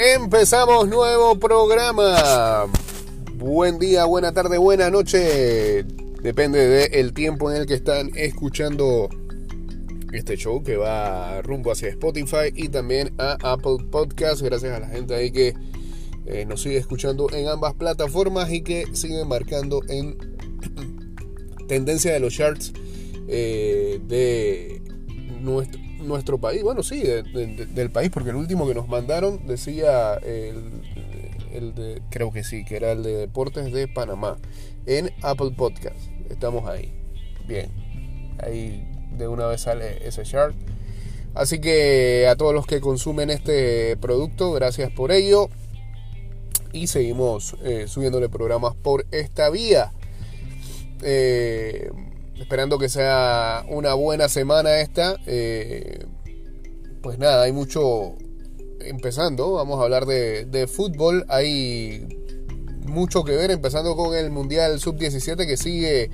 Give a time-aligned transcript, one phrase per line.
[0.00, 2.68] Empezamos nuevo programa.
[3.34, 5.82] Buen día, buena tarde, buena noche.
[6.22, 9.08] Depende del tiempo en el que están escuchando
[10.12, 14.40] este show que va rumbo hacia Spotify y también a Apple Podcast.
[14.40, 15.56] Gracias a la gente ahí que
[16.26, 20.16] eh, nos sigue escuchando en ambas plataformas y que sigue marcando en
[21.66, 22.72] tendencia de los charts
[23.26, 24.80] eh, de
[25.40, 31.74] nuestro nuestro país, bueno, sí, del país, porque el último que nos mandaron decía el,
[31.74, 34.36] de, creo que sí, que era el de Deportes de Panamá,
[34.86, 35.98] en Apple Podcast.
[36.30, 36.92] Estamos ahí.
[37.46, 37.70] Bien,
[38.42, 40.54] ahí de una vez sale ese chart.
[41.34, 45.48] Así que a todos los que consumen este producto, gracias por ello.
[46.72, 49.92] Y seguimos eh, subiéndole programas por esta vía.
[51.02, 51.90] Eh,
[52.38, 55.16] Esperando que sea una buena semana esta.
[55.26, 56.06] Eh,
[57.02, 58.14] pues nada, hay mucho
[58.80, 59.52] empezando.
[59.52, 61.24] Vamos a hablar de, fútbol.
[61.28, 62.06] Hay
[62.86, 66.10] mucho que ver, empezando con el Mundial Sub-17 que sigue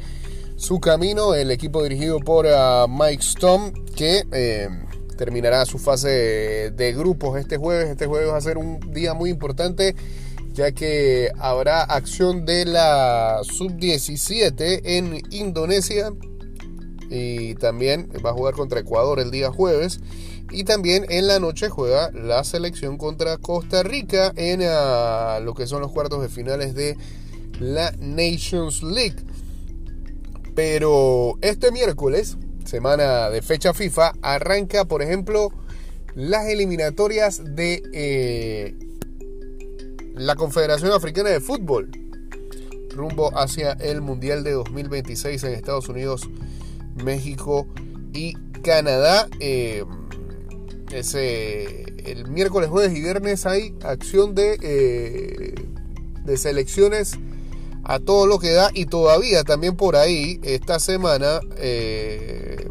[0.57, 1.35] su camino.
[1.35, 4.69] El equipo dirigido por uh, Mike Stone que eh,
[5.19, 7.91] terminará su fase de grupos este jueves.
[7.91, 9.95] Este jueves va a ser un día muy importante
[10.55, 16.13] ya que habrá acción de la sub-17 en Indonesia
[17.11, 20.01] y también va a jugar contra Ecuador el día jueves
[20.53, 25.67] y también en la noche juega la selección contra Costa Rica en ah, lo que
[25.67, 26.97] son los cuartos de finales de
[27.59, 29.17] la Nations League.
[30.55, 35.51] Pero este miércoles, semana de fecha FIFA, arranca, por ejemplo,
[36.15, 38.77] las eliminatorias de eh,
[40.15, 41.91] la Confederación Africana de Fútbol
[42.95, 46.29] rumbo hacia el Mundial de 2026 en Estados Unidos,
[47.03, 47.67] México
[48.13, 49.29] y Canadá.
[49.41, 49.85] Eh,
[52.05, 55.55] el miércoles, jueves y viernes hay acción de, eh,
[56.25, 57.19] de selecciones
[57.83, 62.71] a todo lo que da y todavía también por ahí esta semana eh,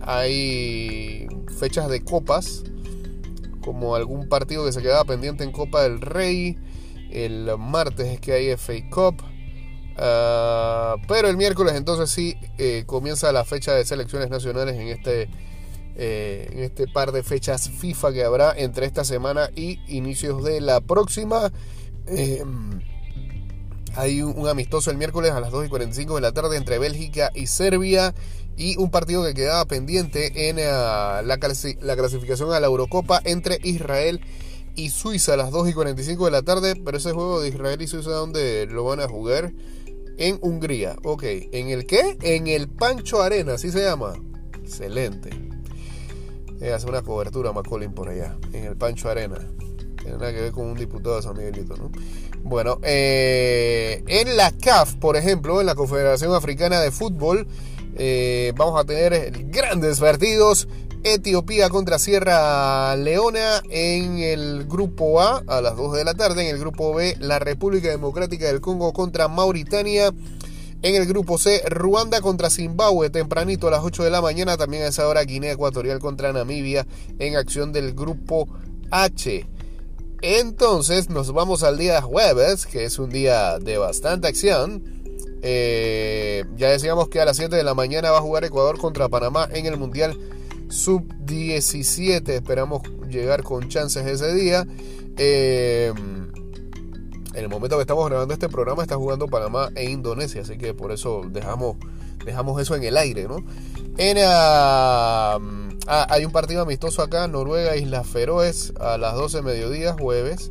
[0.00, 2.64] hay fechas de copas
[3.60, 6.58] como algún partido que se quedaba pendiente en Copa del Rey
[7.12, 9.22] el martes es que hay FA Cup.
[9.96, 15.28] Ah, pero el miércoles entonces sí eh, comienza la fecha de selecciones nacionales en este,
[15.96, 20.60] eh, en este par de fechas FIFA que habrá entre esta semana y inicios de
[20.62, 21.52] la próxima.
[22.06, 22.42] Eh,
[23.94, 27.30] hay un, amistoso el miércoles a las 2 y 45 de la tarde entre Bélgica
[27.34, 28.14] y Serbia
[28.56, 31.38] y un partido que quedaba pendiente en ah, la,
[31.80, 34.39] la clasificación a la Eurocopa entre Israel y
[34.76, 36.76] y Suiza a las 2 y 45 de la tarde.
[36.76, 39.52] Pero ese juego de Israel y Suiza, ¿dónde lo van a jugar?
[40.18, 40.96] En Hungría.
[41.04, 41.24] Ok.
[41.24, 42.18] ¿En el qué?
[42.22, 44.14] En el Pancho Arena, así se llama.
[44.62, 45.30] Excelente.
[46.60, 48.36] Eh, hace una cobertura Macolin por allá.
[48.52, 49.38] En el Pancho Arena.
[50.02, 51.90] Tiene nada que ver con un diputado de San Miguelito, ¿no?
[52.42, 57.46] Bueno, eh, en la CAF, por ejemplo, en la Confederación Africana de Fútbol,
[57.96, 60.68] eh, vamos a tener grandes partidos.
[61.02, 66.42] Etiopía contra Sierra Leona en el grupo A a las 2 de la tarde.
[66.42, 70.12] En el grupo B, la República Democrática del Congo contra Mauritania.
[70.82, 74.58] En el grupo C, Ruanda contra Zimbabue, tempranito a las 8 de la mañana.
[74.58, 76.86] También a esa hora, Guinea Ecuatorial contra Namibia
[77.18, 78.46] en acción del grupo
[78.90, 79.46] H.
[80.20, 84.84] Entonces nos vamos al día jueves, que es un día de bastante acción.
[85.42, 89.08] Eh, ya decíamos que a las 7 de la mañana va a jugar Ecuador contra
[89.08, 90.18] Panamá en el Mundial
[90.70, 92.28] sub-17.
[92.28, 94.66] Esperamos llegar con chances ese día.
[95.16, 95.92] Eh,
[97.34, 100.74] en el momento que estamos grabando este programa está jugando Panamá e Indonesia, así que
[100.74, 101.76] por eso dejamos,
[102.24, 103.36] dejamos eso en el aire, ¿no?
[103.98, 105.38] En, ah,
[105.86, 110.50] ah, hay un partido amistoso acá, Noruega, Islas Feroes, a las 12 mediodía, jueves.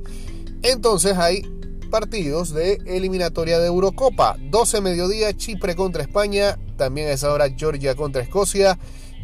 [0.62, 1.41] Entonces hay
[1.90, 4.38] partidos de eliminatoria de Eurocopa.
[4.40, 6.57] 12 mediodía, Chipre contra España.
[6.78, 8.78] También a esa hora Georgia contra Escocia.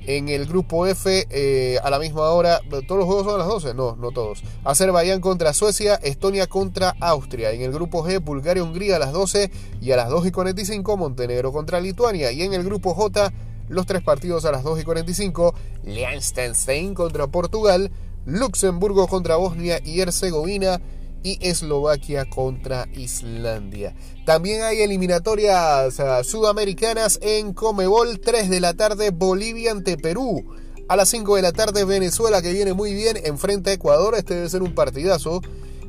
[0.08, 3.48] En el grupo F, eh, a la misma hora, ¿todos los juegos son a las
[3.48, 3.74] 12?
[3.74, 4.44] No, no todos.
[4.63, 7.52] Azerbaiyán contra Suecia, Estonia contra Austria.
[7.52, 9.50] En el grupo G, Bulgaria, Hungría a las 12
[9.81, 12.31] y a las 2 y 45, Montenegro contra Lituania.
[12.31, 13.34] Y en el grupo J,
[13.68, 15.56] los tres partidos a las 2 y 45,
[15.86, 17.92] Liechtenstein contra Portugal,
[18.28, 20.80] Luxemburgo contra Bosnia y Herzegovina
[21.23, 23.95] y Eslovaquia contra Islandia.
[24.25, 30.45] También hay eliminatorias sudamericanas en Comebol, 3 de la tarde Bolivia ante Perú.
[30.88, 34.35] A las 5 de la tarde Venezuela que viene muy bien enfrenta a Ecuador, este
[34.35, 35.41] debe ser un partidazo.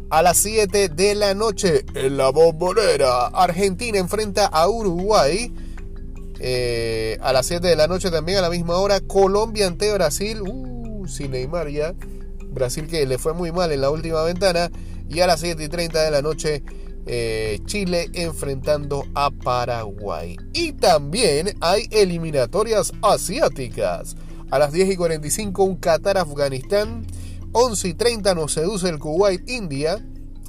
[0.09, 5.53] A las 7 de la noche en la bombonera Argentina enfrenta a Uruguay.
[6.39, 10.41] Eh, a las 7 de la noche también a la misma hora Colombia ante Brasil.
[10.43, 11.95] Uh, sin Neymar ya
[12.51, 14.71] Brasil que le fue muy mal en la última ventana.
[15.09, 16.63] Y a las 7 y 30 de la noche,
[17.07, 20.37] eh, Chile enfrentando a Paraguay.
[20.53, 24.17] Y también hay eliminatorias asiáticas.
[24.51, 27.07] A las 10 y 45 un Qatar-Afganistán.
[27.53, 30.05] 11 y 30 nos seduce el Kuwait-India.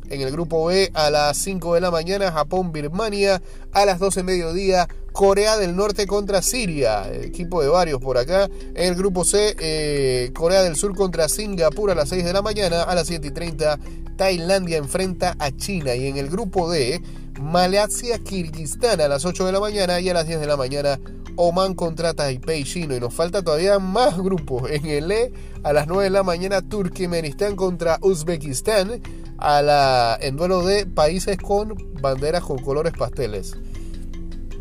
[0.09, 3.41] En el grupo B a las 5 de la mañana Japón-Birmania.
[3.73, 4.87] A las 12 mediodía
[5.17, 8.47] Corea del Norte contra Siria, equipo de varios por acá.
[8.75, 12.43] En el grupo C, eh, Corea del Sur contra Singapur a las 6 de la
[12.43, 12.83] mañana.
[12.83, 13.79] A las 7 y 30,
[14.15, 15.95] Tailandia enfrenta a China.
[15.95, 17.01] Y en el grupo D,
[17.41, 19.99] Malasia, Kirguistán a las 8 de la mañana.
[19.99, 20.99] Y a las 10 de la mañana,
[21.35, 22.95] Oman contra Taipei chino.
[22.95, 24.69] Y nos falta todavía más grupos.
[24.69, 25.33] En el E,
[25.63, 29.01] a las 9 de la mañana, Turkmenistán contra Uzbekistán.
[29.37, 33.55] A la, en duelo de países con banderas con colores pasteles.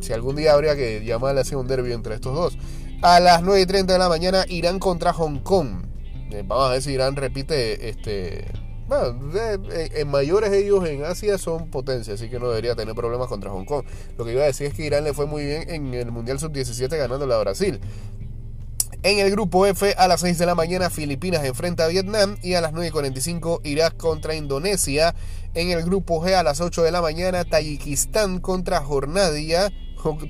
[0.00, 2.58] Si algún día habría que llamarle así un derby entre estos dos.
[3.02, 5.84] A las 9 y 30 de la mañana, Irán contra Hong Kong.
[6.30, 8.46] Eh, vamos a ver si Irán repite este.
[8.88, 9.18] Bueno,
[9.72, 13.64] en mayores ellos en Asia son potencia, así que no debería tener problemas contra Hong
[13.64, 13.84] Kong.
[14.16, 16.38] Lo que iba a decir es que Irán le fue muy bien en el Mundial
[16.38, 17.80] Sub-17 ganándole a Brasil.
[19.06, 22.54] En el grupo F, a las 6 de la mañana, Filipinas enfrenta a Vietnam y
[22.54, 25.14] a las 9 y 45, Irak contra Indonesia.
[25.54, 29.70] En el grupo G, a las 8 de la mañana, Tayikistán contra Jornadia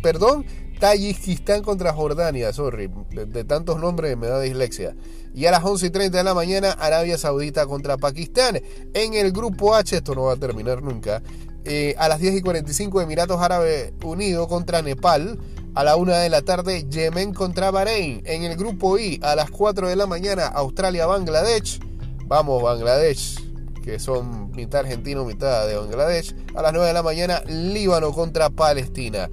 [0.03, 0.45] perdón,
[0.79, 4.95] Tayikistán contra Jordania, sorry, de, tantos nombres me da dislexia.
[5.35, 8.61] Y a las 11 y 30 de la mañana, Arabia Saudita contra Pakistán.
[8.93, 11.23] En el grupo H, esto no va a terminar nunca.
[11.65, 15.39] Eh, a las 10 y 45, Emiratos Árabes Unidos contra Nepal.
[15.77, 18.23] A la 1 de la tarde, Yemen contra Bahrein.
[18.25, 21.81] En el grupo I, a las 4 de la mañana, Australia-Bangladesh.
[22.25, 23.37] Vamos, Bangladesh,
[23.85, 26.35] que son mitad argentino, mitad de Bangladesh.
[26.55, 29.29] A las 9 de la mañana, Líbano contra Palestina.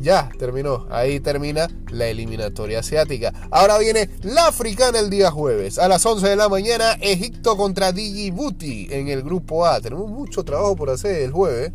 [0.00, 3.32] Ya terminó, ahí termina la eliminatoria asiática.
[3.52, 5.78] Ahora viene la africana el día jueves.
[5.78, 9.80] A las 11 de la mañana, Egipto contra Djibouti en el grupo A.
[9.80, 11.70] Tenemos mucho trabajo por hacer el jueves.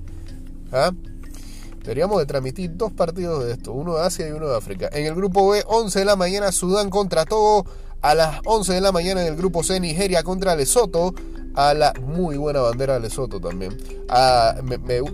[0.73, 0.91] ¿ah?
[1.85, 4.89] Deberíamos de transmitir dos partidos de esto, uno de Asia y uno de África.
[4.91, 7.65] En el grupo B, 11 de la mañana, Sudán contra Togo.
[8.01, 11.13] A las 11 de la mañana en el grupo C, Nigeria contra Lesoto
[11.55, 13.77] a la muy buena bandera de Lesoto también.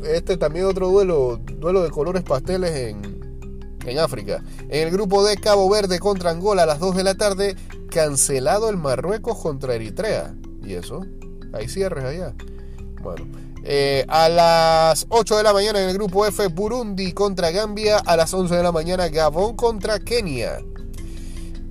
[0.03, 4.44] Este también otro duelo, duelo de colores pasteles en, en África.
[4.69, 7.56] En el grupo de Cabo Verde contra Angola a las 2 de la tarde,
[7.89, 10.33] cancelado el Marruecos contra Eritrea.
[10.63, 11.06] ¿Y eso?
[11.53, 12.33] Hay cierres allá.
[13.01, 13.50] Bueno.
[13.63, 17.98] Eh, a las 8 de la mañana en el grupo F, Burundi contra Gambia.
[17.98, 20.60] A las 11 de la mañana, Gabón contra Kenia.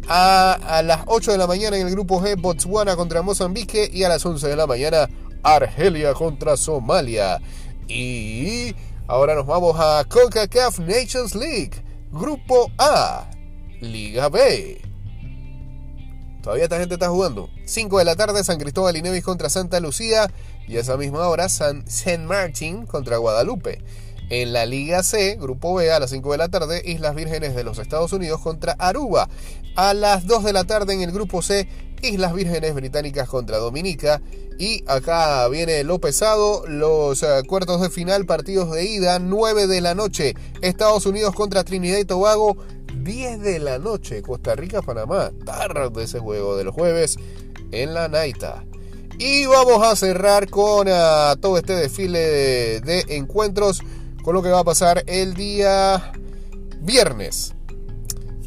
[0.09, 3.91] A, las 8 de la mañana en el grupo G, Botswana contra Mozambique.
[3.93, 5.09] Y a las 11 de la mañana,
[5.43, 7.41] Argelia contra Somalia.
[7.89, 8.75] Y
[9.09, 11.73] ahora nos vamos a CONCACAF Nations League.
[12.13, 13.29] Grupo A,
[13.81, 14.81] Liga B.
[16.43, 17.51] Todavía esta gente está jugando.
[17.67, 20.31] 5 de la tarde, San Cristóbal y Nevis contra Santa Lucía.
[20.71, 23.83] Y a esa misma hora, San Saint Martin contra Guadalupe.
[24.29, 27.65] En la Liga C, Grupo B, a las 5 de la tarde, Islas Vírgenes de
[27.65, 29.29] los Estados Unidos contra Aruba.
[29.75, 31.67] A las 2 de la tarde en el Grupo C,
[32.03, 34.23] Islas Vírgenes Británicas contra Dominica.
[34.61, 39.81] Y acá viene lo pesado, los eh, cuartos de final, partidos de ida, 9 de
[39.81, 40.37] la noche.
[40.63, 42.57] Estados Unidos contra Trinidad y Tobago,
[43.03, 44.23] 10 de la noche.
[44.23, 47.17] Costa Rica, Panamá, tarde ese juego del jueves
[47.73, 48.63] en la Naita.
[49.23, 53.83] Y vamos a cerrar con eh, todo este desfile de encuentros
[54.23, 56.13] con lo que va a pasar el día
[56.81, 57.53] viernes.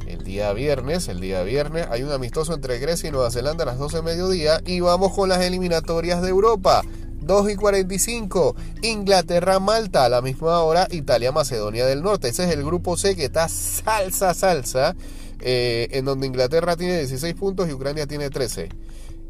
[0.07, 3.67] El día viernes, el día viernes hay un amistoso entre Grecia y Nueva Zelanda a
[3.67, 6.81] las 12 de mediodía y vamos con las eliminatorias de Europa.
[7.21, 12.29] 2 y 45, Inglaterra, Malta a la misma hora, Italia, Macedonia del Norte.
[12.29, 14.95] Ese es el grupo C que está salsa, salsa,
[15.39, 18.69] eh, en donde Inglaterra tiene 16 puntos y Ucrania tiene 13.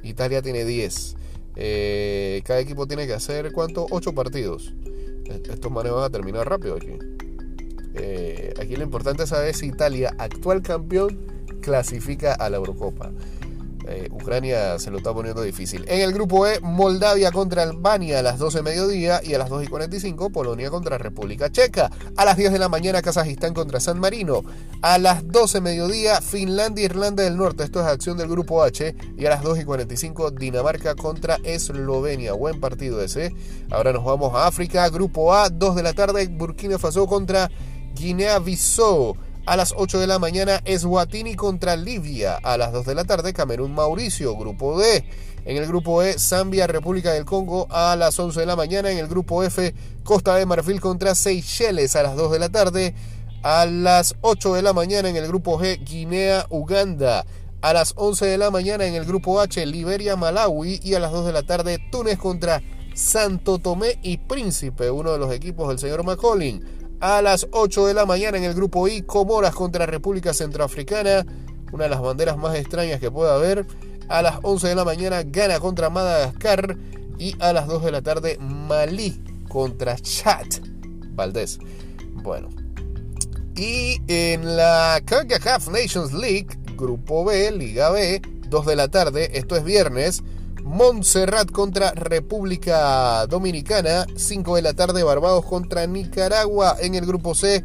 [0.04, 1.18] Italia tiene 10.
[1.56, 3.86] Eh, cada equipo tiene que hacer, ¿cuánto?
[3.90, 4.74] 8 partidos
[5.52, 6.98] estos manes van a terminar rápido aquí.
[7.96, 11.20] Eh, aquí lo importante es saber si Italia, actual campeón,
[11.62, 13.12] clasifica a la Eurocopa.
[13.88, 15.86] Eh, Ucrania se lo está poniendo difícil.
[15.88, 19.50] En el grupo E, Moldavia contra Albania a las 12 de mediodía y a las
[19.50, 21.92] 2 y 45 Polonia contra República Checa.
[22.16, 24.44] A las 10 de la mañana Kazajistán contra San Marino.
[24.82, 27.64] A las 12 de mediodía Finlandia e Irlanda del Norte.
[27.64, 28.96] Esto es acción del grupo H.
[29.18, 32.34] Y a las 2 y 45 Dinamarca contra Eslovenia.
[32.34, 33.34] Buen partido ese.
[33.70, 34.88] Ahora nos vamos a África.
[34.90, 37.50] Grupo A, 2 de la tarde Burkina Faso contra
[37.96, 39.16] Guinea-Bissau.
[39.46, 42.38] A las 8 de la mañana, Eswatini contra Libia.
[42.44, 45.04] A las 2 de la tarde, Camerún Mauricio, grupo D.
[45.44, 47.68] En el grupo E, Zambia, República del Congo.
[47.70, 51.98] A las 11 de la mañana, en el grupo F, Costa de Marfil contra Seychelles.
[51.98, 52.96] A las 2 de la tarde.
[53.42, 57.26] A las 8 de la mañana, en el grupo G, Guinea, Uganda.
[57.62, 60.80] A las 11 de la mañana en el grupo H, Liberia, Malawi.
[60.82, 62.62] Y a las 2 de la tarde, Túnez contra
[62.94, 66.83] Santo Tomé y Príncipe, uno de los equipos del señor McCollin.
[67.04, 71.26] A las 8 de la mañana en el grupo I, Comoras contra República Centroafricana,
[71.74, 73.68] una de las banderas más extrañas que pueda haber.
[74.08, 76.78] A las 11 de la mañana, Ghana contra Madagascar.
[77.20, 80.46] Y a las 2 de la tarde, Malí contra Chad.
[81.14, 81.60] Valdés.
[82.14, 82.48] Bueno.
[83.54, 89.58] Y en la CONCACAF Nations League, Grupo B, Liga B, 2 de la tarde, esto
[89.58, 90.24] es viernes,
[90.64, 97.64] Montserrat contra República Dominicana, 5 de la tarde, Barbados contra Nicaragua en el Grupo C,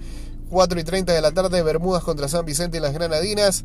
[0.50, 3.62] 4 y 30 de la tarde, Bermudas contra San Vicente y las Granadinas,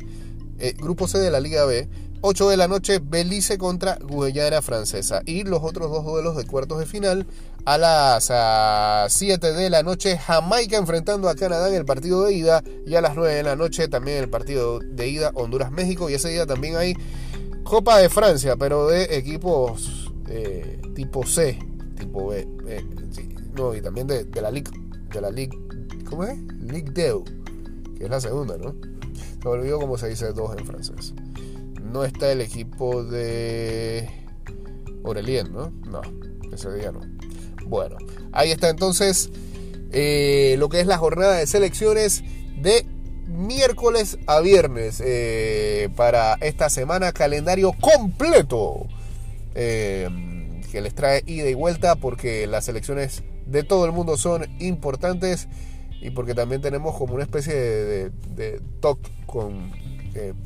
[0.58, 1.88] eh, Grupo C de la Liga B,
[2.26, 5.20] 8 de la noche, Belice contra Guyana Francesa.
[5.26, 7.26] Y los otros dos duelos de cuartos de final
[7.66, 12.64] a las 7 de la noche, Jamaica enfrentando a Canadá en el partido de ida.
[12.86, 16.08] Y a las 9 de la noche también el partido de ida, Honduras-México.
[16.08, 16.94] Y ese día también hay
[17.64, 21.58] Copa de Francia, pero de equipos eh, tipo C,
[21.98, 22.46] tipo B.
[23.56, 24.70] No, y también de, la Ligue.
[25.12, 25.58] De la Ligue.
[26.08, 26.38] ¿Cómo es?
[26.60, 27.22] Ligue 2,
[27.96, 28.74] que es la segunda, ¿no?
[29.14, 31.14] Se me olvidó cómo se dice dos en francés
[31.94, 34.08] no está el equipo de
[35.04, 35.72] Aurelien, ¿no?
[35.86, 36.02] No,
[36.52, 37.00] ese día no.
[37.66, 37.96] Bueno,
[38.32, 39.30] ahí está entonces
[39.92, 42.24] eh, lo que es la jornada de selecciones
[42.60, 42.84] de
[43.34, 48.86] miércoles a viernes eh, para esta semana, calendario completo
[49.54, 50.08] eh,
[50.70, 55.48] que les trae ida y vuelta porque las selecciones de todo el mundo son importantes
[56.00, 59.72] y porque también tenemos como una especie de, de, talk con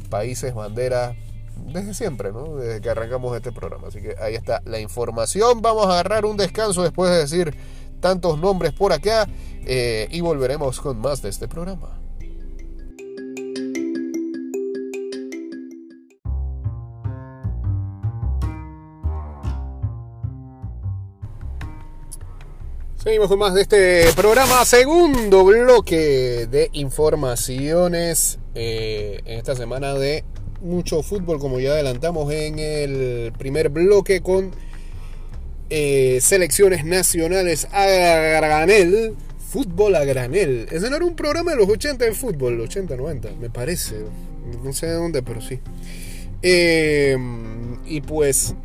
[0.08, 1.14] países, banderas,
[1.66, 2.56] desde siempre, ¿no?
[2.56, 3.88] Desde que arrancamos este programa.
[3.88, 5.60] Así que ahí está la información.
[5.60, 7.54] Vamos a agarrar un descanso después de decir
[8.00, 9.28] tantos nombres por acá
[9.64, 11.97] eh, y volveremos con más de este programa.
[23.02, 30.24] Seguimos con más de este programa, segundo bloque de informaciones eh, en esta semana de
[30.60, 34.50] mucho fútbol, como ya adelantamos en el primer bloque, con
[35.70, 39.14] eh, selecciones nacionales a granel.
[39.48, 40.66] Fútbol a granel.
[40.68, 43.94] Ese no era un programa de los 80 de fútbol, 80, 90, me parece.
[44.64, 45.60] No sé de dónde, pero sí.
[46.42, 48.56] Em, y pues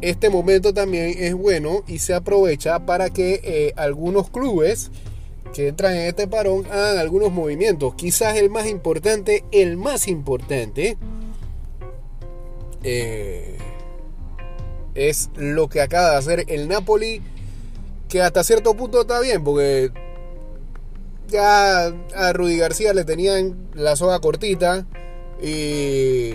[0.00, 4.90] este momento también es bueno y se aprovecha para que eh, algunos clubes
[5.54, 7.94] que entran en este parón hagan algunos movimientos.
[7.94, 10.98] Quizás el más importante, el más importante,
[12.82, 13.56] eh,
[14.94, 17.22] es lo que acaba de hacer el Napoli,
[18.08, 19.90] que hasta cierto punto está bien, porque
[21.28, 24.86] ya a Rudy García le tenían la soga cortita
[25.42, 26.32] y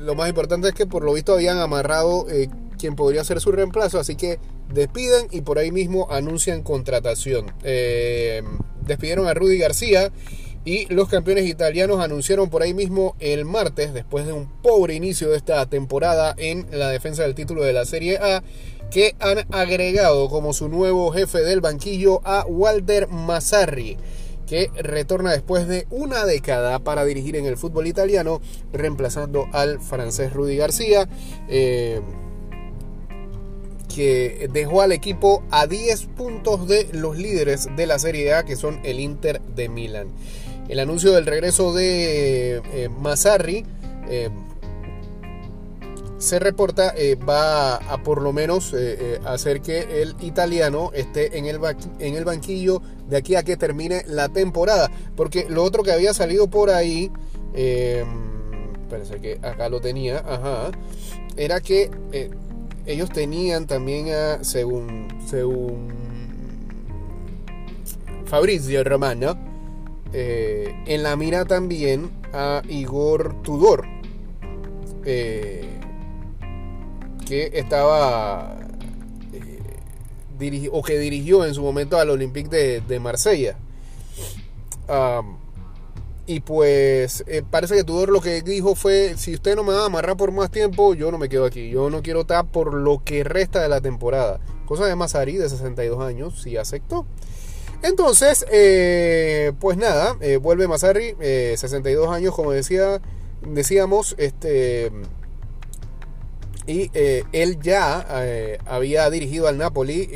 [0.00, 3.52] lo más importante es que por lo visto habían amarrado eh, quien podría ser su
[3.52, 4.38] reemplazo, así que
[4.72, 7.52] despiden y por ahí mismo anuncian contratación.
[7.62, 8.42] Eh,
[8.82, 10.12] despidieron a Rudy García
[10.64, 15.30] y los campeones italianos anunciaron por ahí mismo el martes, después de un pobre inicio
[15.30, 18.42] de esta temporada en la defensa del título de la Serie A,
[18.90, 23.96] que han agregado como su nuevo jefe del banquillo a Walter Mazzarri
[24.46, 28.40] que retorna después de una década para dirigir en el fútbol italiano,
[28.72, 31.08] reemplazando al francés Rudy García,
[31.48, 32.00] eh,
[33.94, 38.56] que dejó al equipo a 10 puntos de los líderes de la Serie A, que
[38.56, 40.08] son el Inter de Milán.
[40.68, 43.64] El anuncio del regreso de eh, Mazzarri
[44.08, 44.30] eh,
[46.18, 48.74] se reporta eh, va a por lo menos
[49.26, 51.60] hacer que el italiano esté en el,
[51.98, 54.90] en el banquillo de aquí a que termine la temporada.
[55.14, 57.12] Porque lo otro que había salido por ahí,
[58.88, 60.70] parece que acá lo tenía, ajá,
[61.36, 61.90] era que
[62.86, 65.88] ellos tenían también, a, según, según
[68.26, 69.36] Fabrizio Romano,
[70.12, 73.86] eh, en la mira también a Igor Tudor,
[75.04, 75.64] eh,
[77.26, 78.56] que estaba
[79.32, 83.56] eh, o que dirigió en su momento al Olympique de, Marsella.
[86.26, 89.86] Y pues parece que Tudor lo que dijo fue, si usted no me va a
[89.86, 91.70] amarrar por más tiempo, yo no me quedo aquí.
[91.70, 94.40] Yo no quiero estar por lo que resta de la temporada.
[94.66, 97.06] Cosa de Mazari, de 62 años, sí aceptó.
[97.82, 103.00] Entonces, eh, pues nada, eh, vuelve Massari, 62 eh, años, como decía,
[103.42, 104.90] decíamos, este,
[106.66, 106.90] y
[107.32, 110.08] él ya había dirigido al Napoli,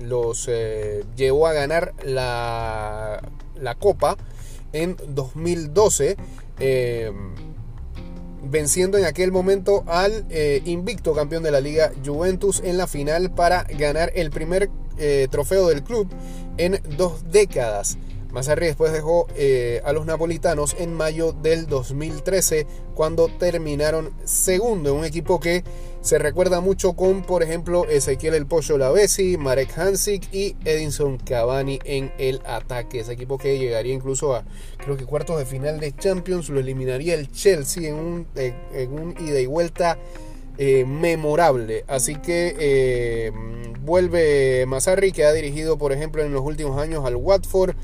[0.00, 0.48] los
[1.16, 3.20] llevó a ganar la,
[3.60, 4.16] la Copa
[4.72, 6.16] en 2012.
[8.42, 13.30] venciendo en aquel momento al eh, invicto campeón de la liga Juventus en la final
[13.30, 16.08] para ganar el primer eh, trofeo del club
[16.56, 17.98] en dos décadas.
[18.32, 24.96] Mazzarri después dejó eh, a los napolitanos en mayo del 2013 cuando terminaron segundo en
[24.96, 25.64] un equipo que
[26.00, 31.78] se recuerda mucho con, por ejemplo, Ezequiel El Pollo Lavesi, Marek Hansik y Edinson Cavani
[31.84, 33.00] en el ataque.
[33.00, 34.44] Ese equipo que llegaría incluso a,
[34.78, 38.92] creo que cuartos de final de Champions, lo eliminaría el Chelsea en un, eh, en
[38.92, 39.98] un ida y vuelta
[40.58, 41.84] eh, memorable.
[41.86, 43.32] Así que
[43.82, 47.74] vuelve Mazzarri, que ha dirigido, por ejemplo, en los últimos años al Watford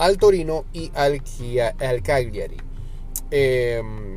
[0.00, 1.22] al Torino y al,
[1.78, 2.56] al Cagliari.
[3.30, 4.16] Em,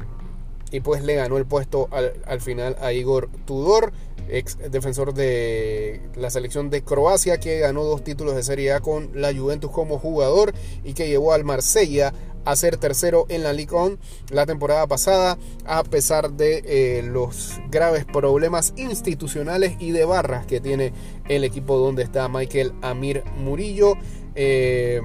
[0.74, 3.94] y pues le ganó el puesto al, final a Igor Tudor,
[4.27, 9.12] ex defensor de la selección de Croacia, que ganó dos títulos de Serie A con
[9.13, 10.51] la Juventus como jugador
[10.84, 12.12] y que llevó al Marsella
[12.44, 13.98] a ser tercero en la Ligue 1
[14.32, 20.60] la temporada pasada, a pesar de eh, los graves problemas institucionales y de barras que
[20.60, 20.92] tiene
[21.30, 23.94] el equipo donde está Michael Amir Murillo.
[24.34, 25.01] Eh,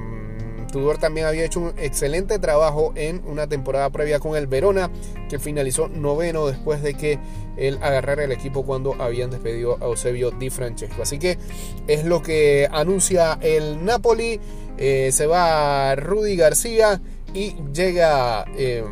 [0.68, 4.90] Tudor también había hecho un excelente trabajo en una temporada previa con el Verona,
[5.28, 7.18] que finalizó noveno después de que
[7.56, 11.02] él agarrara el equipo cuando habían despedido a Eusebio Di Francesco.
[11.02, 11.38] Así que
[11.87, 14.40] es lo que anuncia el Napoli.
[14.76, 17.00] Eh, se va Rudy García
[17.34, 18.84] y llega eh,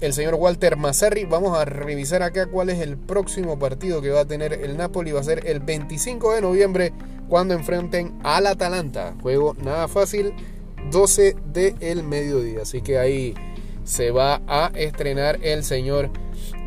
[0.00, 1.24] el señor Walter Mazzarri.
[1.24, 5.12] Vamos a revisar acá cuál es el próximo partido que va a tener el Napoli.
[5.12, 6.92] Va a ser el 25 de noviembre
[7.28, 9.14] cuando enfrenten al Atalanta.
[9.22, 10.32] Juego nada fácil,
[10.90, 12.62] 12 del mediodía.
[12.62, 13.34] Así que ahí
[13.84, 16.10] se va a estrenar el señor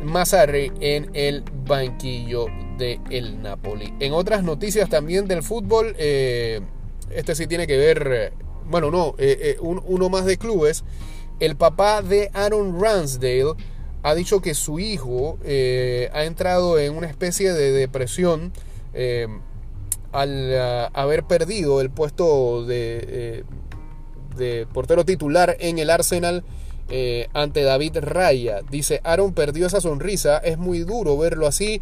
[0.02, 2.46] Mazzarri en el banquillo
[2.78, 3.94] del el Napoli.
[4.00, 6.60] En otras noticias también del fútbol, eh,
[7.10, 8.32] este sí tiene que ver,
[8.66, 10.84] bueno, no, eh, eh, uno más de clubes.
[11.38, 13.54] El papá de Aaron Ransdale
[14.02, 18.52] ha dicho que su hijo ha entrado en una especie de depresión
[20.12, 23.44] al ah, haber perdido el puesto de, eh,
[24.36, 26.44] de, portero titular en el Arsenal
[26.88, 28.60] eh, ante David Raya.
[28.70, 31.80] Dice, Aaron perdió esa sonrisa, es muy duro verlo así.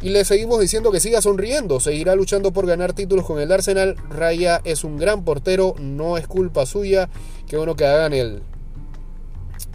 [0.00, 3.96] Y le seguimos diciendo que siga sonriendo, seguirá luchando por ganar títulos con el Arsenal.
[4.10, 7.08] Raya es un gran portero, no es culpa suya.
[7.48, 8.42] Qué bueno que hagan el,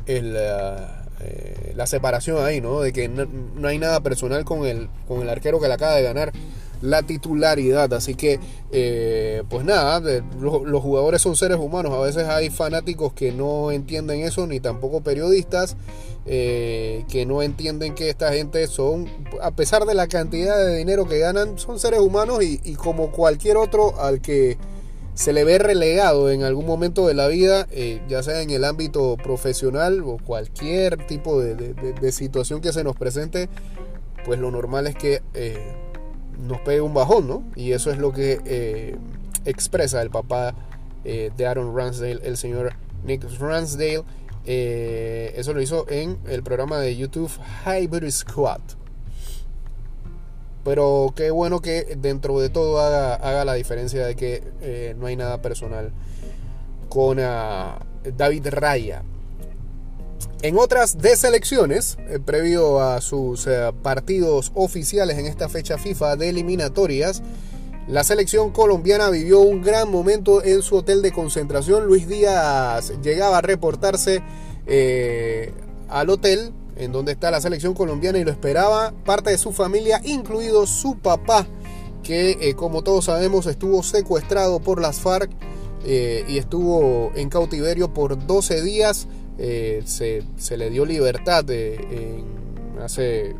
[0.05, 2.81] eh, la separación ahí, ¿no?
[2.81, 5.95] De que no, no, hay nada personal con el, con el arquero que le acaba
[5.95, 6.31] de ganar
[6.81, 7.93] la titularidad.
[7.93, 8.39] Así que,
[8.71, 10.01] eh, pues nada,
[10.39, 11.93] los, jugadores son seres humanos.
[11.93, 15.75] A veces hay fanáticos que no entienden eso, ni tampoco periodistas
[16.25, 19.07] eh, que no entienden que esta gente son,
[19.41, 23.57] a pesar de la cantidad de dinero que ganan, son seres humanos y, como cualquier
[23.57, 24.57] otro al que
[25.13, 28.63] se le ve relegado en algún momento de la vida, eh, ya sea en el
[28.63, 33.49] ámbito profesional o cualquier tipo de, situación que se nos presente,
[34.23, 35.21] pues lo normal es que
[36.41, 37.43] nos pegue un bajón, ¿no?
[37.55, 38.97] Y eso es lo que eh,
[39.45, 40.53] expresa el papá
[41.03, 42.73] eh, de Aaron Ransdale, el señor
[43.03, 44.03] Nick Ransdale.
[44.45, 47.31] Eh, eso lo hizo en el programa de YouTube
[47.65, 48.61] Hybrid Squad.
[50.63, 55.41] Pero qué bueno que dentro de todo haga, la diferencia de que no hay nada
[55.41, 55.91] personal
[56.87, 57.79] con ah,
[58.15, 59.03] David Raya.
[60.41, 66.29] En otras deselecciones, eh, previo a sus eh, partidos oficiales en esta fecha FIFA de
[66.29, 67.21] eliminatorias,
[67.87, 71.85] la selección colombiana vivió un gran momento en su hotel de concentración.
[71.85, 74.23] Luis Díaz llegaba a reportarse
[74.65, 75.51] eh,
[75.89, 80.01] al hotel en donde está la selección colombiana y lo esperaba parte de su familia,
[80.03, 81.45] incluido su papá,
[82.01, 85.29] que como todos sabemos estuvo secuestrado por las FARC
[85.85, 89.07] y estuvo en cautiverio por 12 días.
[89.43, 90.23] Eh, se,
[90.55, 91.45] le dio libertad
[92.79, 93.35] hace,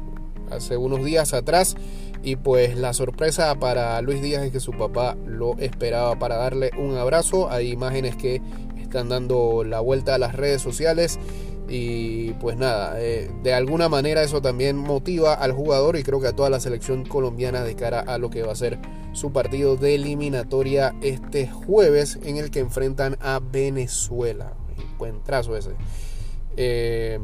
[0.50, 1.76] hace unos días atrás
[2.24, 6.72] y pues la sorpresa para Luis Díaz es que su papá lo esperaba para darle
[6.78, 7.50] un abrazo.
[7.50, 8.42] Hay imágenes que
[8.82, 11.20] están dando la vuelta a las redes sociales
[11.68, 16.28] y pues nada, eh, de alguna manera eso también motiva al jugador y creo que
[16.28, 18.78] a toda la selección colombiana de cara a lo que va a ser
[19.14, 24.54] su partido de eliminatoria este jueves en el que enfrentan a Venezuela
[24.98, 25.72] buen trazo ese.
[26.58, 27.22] Em,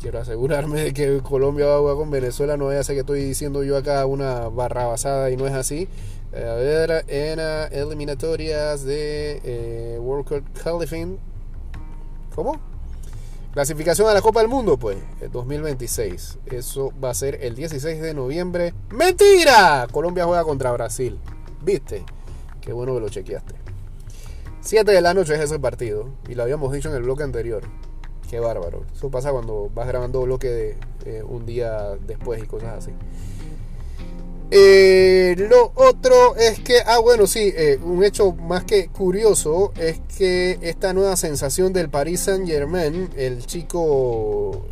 [0.00, 2.56] quiero asegurarme de que Colombia va a jugar con Venezuela.
[2.56, 5.54] No vaya a ser que estoy diciendo yo acá una barra basada y no es
[5.54, 5.88] así.
[6.32, 7.40] a ver, en
[7.72, 11.18] eliminatorias de eh, World Cup Qualifying.
[12.34, 12.60] ¿Cómo?
[13.56, 14.98] Clasificación a la Copa del Mundo, pues,
[15.32, 16.40] 2026.
[16.44, 18.74] Eso va a ser el 16 de noviembre.
[18.90, 19.86] ¡Mentira!
[19.90, 21.18] Colombia juega contra Brasil.
[21.62, 22.04] ¿Viste?
[22.60, 23.65] Qué bueno que lo chequeaste.
[24.66, 27.62] 7 de la noche es ese partido, y lo habíamos dicho en el bloque anterior.
[28.28, 28.84] Qué bárbaro.
[28.94, 32.90] Eso pasa cuando vas grabando bloque de eh, un día después y cosas así.
[34.50, 40.00] Eh, lo otro es que, ah, bueno, sí, eh, un hecho más que curioso es
[40.16, 44.66] que esta nueva sensación del Paris Saint Germain, el chico,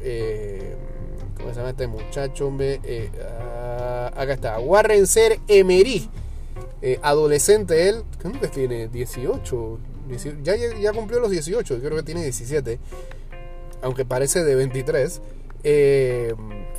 [1.37, 2.48] ¿cómo se llama este muchacho?
[2.48, 2.80] Hombre?
[3.20, 6.09] Ah, acá está, Warren Ser Emery,
[7.03, 9.79] adolescente él, creo que tiene 18,
[10.42, 12.79] ya, ya cumplió los 18, creo que tiene 17,
[13.83, 15.20] aunque parece de 23.
[15.66, 16.35] Eh,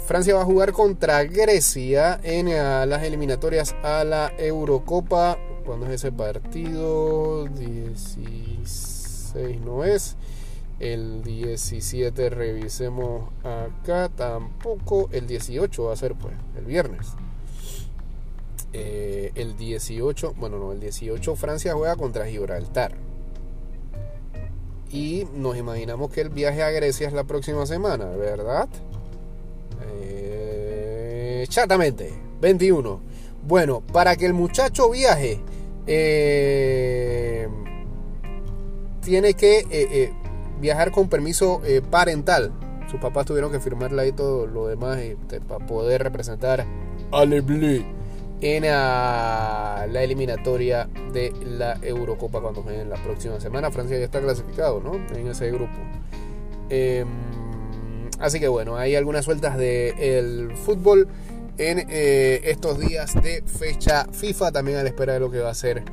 [0.06, 5.40] Francia va a jugar contra Grecia en eh, las eliminatorias a la Eurocopa.
[5.66, 7.46] ¿Cuándo es ese partido?
[7.46, 10.16] 16 no es.
[10.80, 14.10] El 17 revisemos acá.
[14.10, 15.10] Tampoco.
[15.12, 17.08] El 18 va a ser pues el viernes.
[18.78, 22.92] Eh, el 18, bueno no, el 18 Francia juega contra Gibraltar.
[24.92, 28.68] Y nos imaginamos que el viaje a Grecia es la próxima semana, ¿verdad?
[29.88, 33.00] Eh, chatamente, 21.
[33.48, 35.40] Bueno, para que el muchacho viaje,
[35.88, 37.48] eh,
[39.02, 40.14] tiene que eh,
[40.60, 42.52] viajar con permiso parental.
[42.92, 45.00] Sus papás tuvieron que firmarle ahí todo lo demás
[45.48, 46.66] para poder representar
[47.12, 48.05] a Bleu
[48.42, 53.72] en la eliminatoria de la Eurocopa cuando en la próxima semana.
[53.72, 54.96] Francia ya está clasificado, ¿no?
[55.16, 55.74] En ese grupo.
[56.70, 57.08] Em,
[58.20, 61.08] así que bueno, hay algunas sueltas del fútbol
[61.58, 65.52] en eh, estos días de fecha FIFA, también a la espera de lo que va
[65.52, 65.84] a ser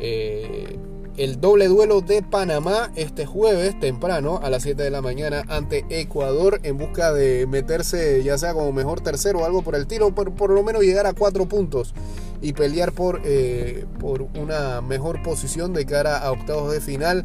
[0.00, 0.76] eh,
[1.16, 5.84] el doble duelo de Panamá este jueves temprano a las 7 de la mañana ante
[5.88, 10.12] Ecuador en busca de meterse ya sea como mejor tercero o algo por el tiro,
[10.14, 11.94] por, por lo menos llegar a cuatro puntos
[12.42, 17.24] y pelear por, eh, por una mejor posición de cara a octavos de final.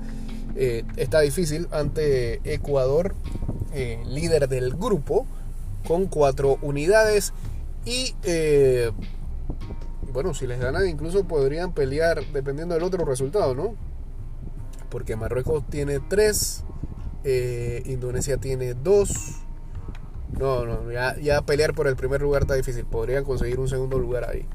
[0.56, 3.16] Eh, está difícil ante Ecuador,
[3.74, 5.26] eh, líder del grupo,
[5.88, 7.34] con cuatro unidades
[7.86, 8.14] y
[10.14, 13.76] bueno, si les ganan incluso podrían pelear dependiendo del otro resultado, ¿no?
[14.90, 16.64] Porque Marruecos tiene tres,
[17.24, 19.42] eh, Indonesia tiene dos.
[20.38, 22.86] No, no, ya, ya pelear por el primer lugar está difícil.
[22.86, 24.46] Podrían conseguir un segundo lugar ahí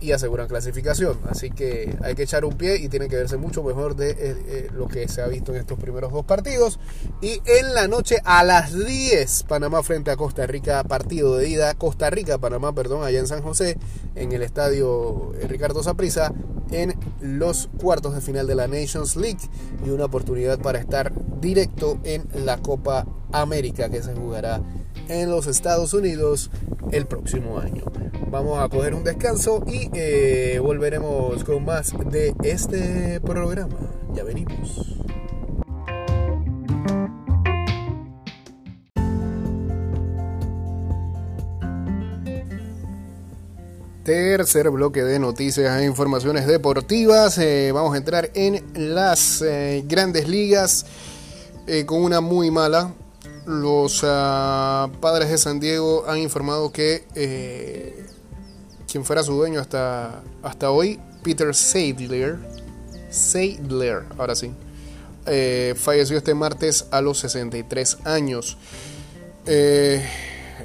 [0.00, 1.18] y aseguran clasificación.
[1.28, 4.16] Así que hay que echar un pie y tiene que verse mucho mejor de eh,
[4.18, 6.78] eh, lo que se ha visto en estos primeros dos partidos.
[7.20, 11.74] Y en la noche a las 10, Panamá frente a Costa Rica, partido de ida.
[11.74, 13.78] Costa Rica, Panamá, perdón, allá en San José,
[14.14, 16.32] en el estadio Ricardo Saprissa,
[16.70, 19.40] en los cuartos de final de la Nations League
[19.84, 24.62] y una oportunidad para estar directo en la Copa América que se jugará
[25.08, 26.50] en los Estados Unidos
[26.92, 27.84] el próximo año.
[28.30, 33.76] Vamos a coger un descanso y eh, volveremos con más de este programa.
[34.14, 34.96] Ya venimos.
[44.04, 47.36] Tercer bloque de noticias e informaciones deportivas.
[47.38, 50.86] Eh, vamos a entrar en las eh, grandes ligas
[51.86, 52.92] con una muy mala
[53.50, 58.06] los ah, padres de San Diego han informado que eh,
[58.90, 62.38] quien fuera su dueño hasta, hasta hoy, Peter Seidler,
[63.10, 64.52] Seidler, ahora sí,
[65.26, 68.56] eh, falleció este martes a los 63 años.
[69.46, 70.04] Eh,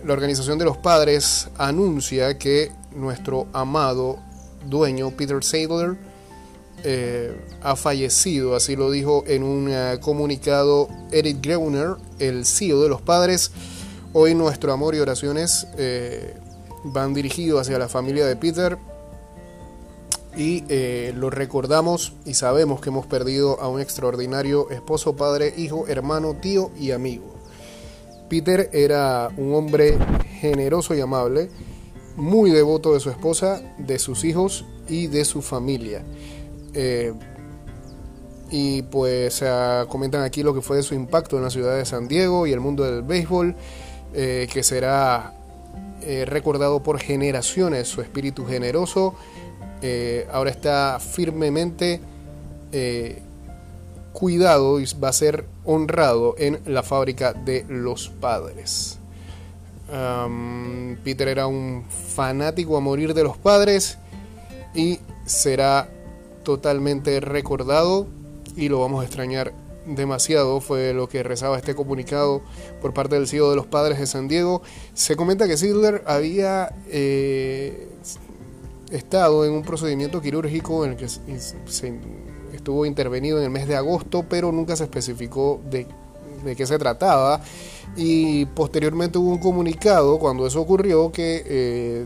[0.06, 4.20] la organización de los padres anuncia que nuestro amado
[4.66, 5.98] dueño, Peter Seidler,
[6.88, 12.90] eh, ha fallecido, así lo dijo en un eh, comunicado Eric Greuner, el CEO de
[12.90, 13.52] los padres.
[14.14, 16.36] Hoy nuestro amor y oraciones eh,
[16.84, 18.78] van dirigidos hacia la familia de Peter
[20.38, 20.64] y
[21.14, 26.70] lo recordamos y sabemos que hemos perdido a un extraordinario esposo, padre, hijo, hermano, tío
[26.78, 27.34] y amigo.
[28.30, 29.98] Peter era un hombre
[30.40, 31.50] generoso y amable,
[32.16, 36.04] muy devoto de su esposa, de sus hijos y de su familia.
[36.76, 37.14] Eh,
[38.52, 39.44] y pues
[39.88, 42.60] comentan aquí lo que fue su impacto en la ciudad de San Diego y el
[42.60, 43.56] mundo del béisbol,
[44.14, 45.34] eh, que será
[46.04, 47.88] eh, recordado por generaciones.
[47.88, 49.16] Su espíritu generoso
[50.32, 52.02] ahora está firmemente
[54.14, 58.98] cuidado y va a ser honrado en la fábrica de los padres.
[61.04, 61.86] Peter era un
[62.16, 64.00] fanático a morir de los padres
[64.74, 65.88] y será
[66.46, 68.08] totalmente recordado
[68.56, 69.54] y lo vamos a extrañar
[69.86, 72.42] demasiado, fue lo que rezaba este comunicado
[72.82, 74.62] por parte del CEO de los padres de San Diego.
[74.94, 77.90] Se comenta que Sidler había eh,
[78.90, 82.00] estado en un procedimiento quirúrgico en el que se
[82.54, 85.86] estuvo intervenido en el mes de agosto, pero nunca se especificó de
[86.56, 87.42] qué se trataba
[87.96, 92.06] y posteriormente hubo un comunicado cuando eso ocurrió que eh,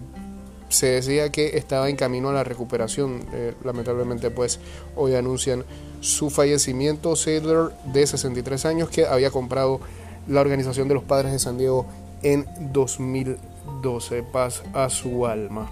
[0.69, 3.25] se decía que estaba en camino a la recuperación.
[3.33, 4.59] Eh, lamentablemente pues
[4.95, 5.65] hoy anuncian
[5.99, 7.15] su fallecimiento.
[7.15, 9.81] Sadler de 63 años que había comprado
[10.27, 11.85] la organización de los padres de San Diego
[12.21, 14.23] en 2012.
[14.23, 15.69] Paz a su alma.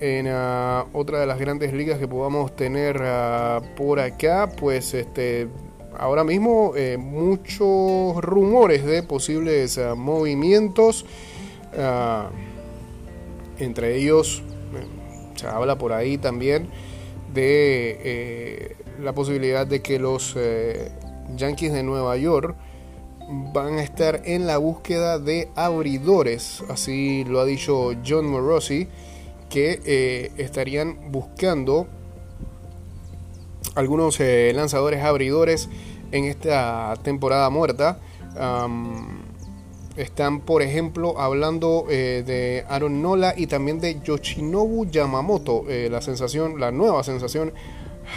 [0.00, 5.48] en ah, otra de las grandes ligas que podamos tener ah, por acá, pues este
[5.98, 11.04] ahora mismo eh, muchos rumores de posibles ah, movimientos.
[13.58, 14.42] Entre ellos
[14.74, 14.86] eh,
[15.36, 16.68] se habla por ahí también
[17.32, 20.36] de eh, la posibilidad de que los
[21.36, 22.56] Yankees de Nueva York
[23.52, 28.88] van a estar en la búsqueda de abridores, así lo ha dicho John Morosi,
[29.48, 31.86] que eh, estarían buscando
[33.74, 35.68] algunos eh, lanzadores abridores
[36.10, 37.98] en esta temporada muerta.
[39.96, 46.58] Están, por ejemplo, hablando eh, de Aaron Nola y también de Yoshinobu Yamamoto, la sensación,
[46.58, 47.52] la nueva sensación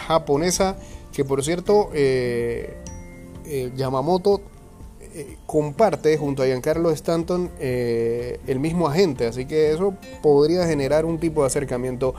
[0.08, 0.78] japonesa,
[1.12, 1.90] que por cierto,
[3.76, 4.42] Yamamoto
[5.18, 11.06] eh, comparte junto a Giancarlo Stanton eh, el mismo agente, así que eso podría generar
[11.06, 12.16] un tipo de acercamiento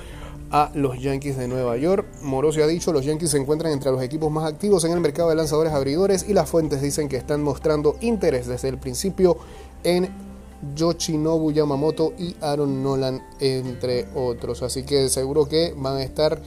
[0.50, 2.06] a los Yankees de Nueva York.
[2.22, 5.28] Morosi ha dicho, los Yankees se encuentran entre los equipos más activos en el mercado
[5.28, 9.36] de lanzadores abridores y las fuentes dicen que están mostrando interés desde el principio
[9.84, 10.08] en
[10.74, 14.62] Yoshinobu Yamamoto y Aaron Nolan, entre otros.
[14.62, 16.40] Así que seguro que van a estar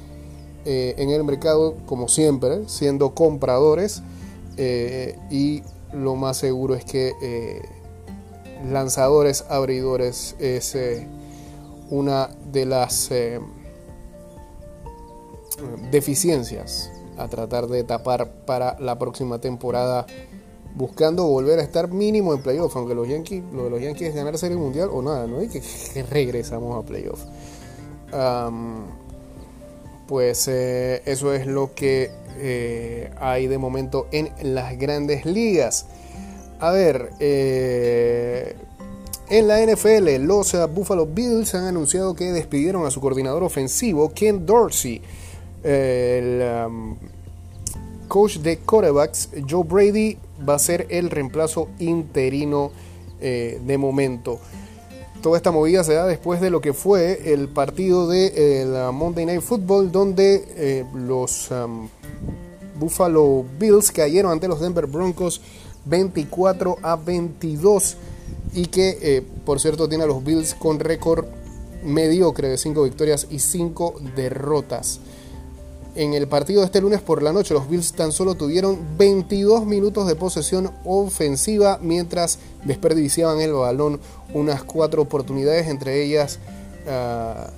[0.66, 4.02] eh, en el mercado, como siempre, siendo compradores
[5.32, 7.62] y lo más seguro es que eh,
[8.68, 11.08] lanzadores abridores es eh,
[11.90, 13.40] una de las eh,
[15.92, 20.06] deficiencias a tratar de tapar para la próxima temporada
[20.76, 24.16] buscando volver a estar mínimo en playoff aunque los Yankees lo de los Yankees es
[24.16, 25.62] ganar serie mundial o nada no y que,
[26.10, 27.22] regresamos a playoff
[30.08, 32.10] pues eso es lo que
[32.42, 35.88] eh, hay de momento en las grandes ligas.
[36.60, 38.56] A ver, eh,
[39.30, 44.46] en la NFL, los Buffalo Bills han anunciado que despidieron a su coordinador ofensivo, Ken
[44.46, 45.02] Dorsey.
[45.64, 46.96] El um,
[48.08, 50.18] coach de quarterbacks, Joe Brady,
[50.48, 52.72] va a ser el reemplazo interino
[53.22, 54.40] eh, de momento.
[55.22, 59.26] Toda esta movida se da después de lo que fue el partido de la Monday
[59.26, 61.90] Night Football, donde los um,
[62.80, 65.42] Buffalo Bills cayeron ante los Denver Broncos
[65.86, 67.98] 24 a 22
[68.54, 71.26] y que eh, por cierto tiene a los Bills con récord
[71.84, 75.00] mediocre de 5 victorias y 5 derrotas.
[76.00, 79.66] En el partido de este lunes por la noche los Bills tan solo tuvieron 22
[79.66, 84.00] minutos de posesión ofensiva mientras desperdiciaban el balón
[84.34, 86.40] unas 4 oportunidades, entre ellas
[86.86, 87.52] 3 ah,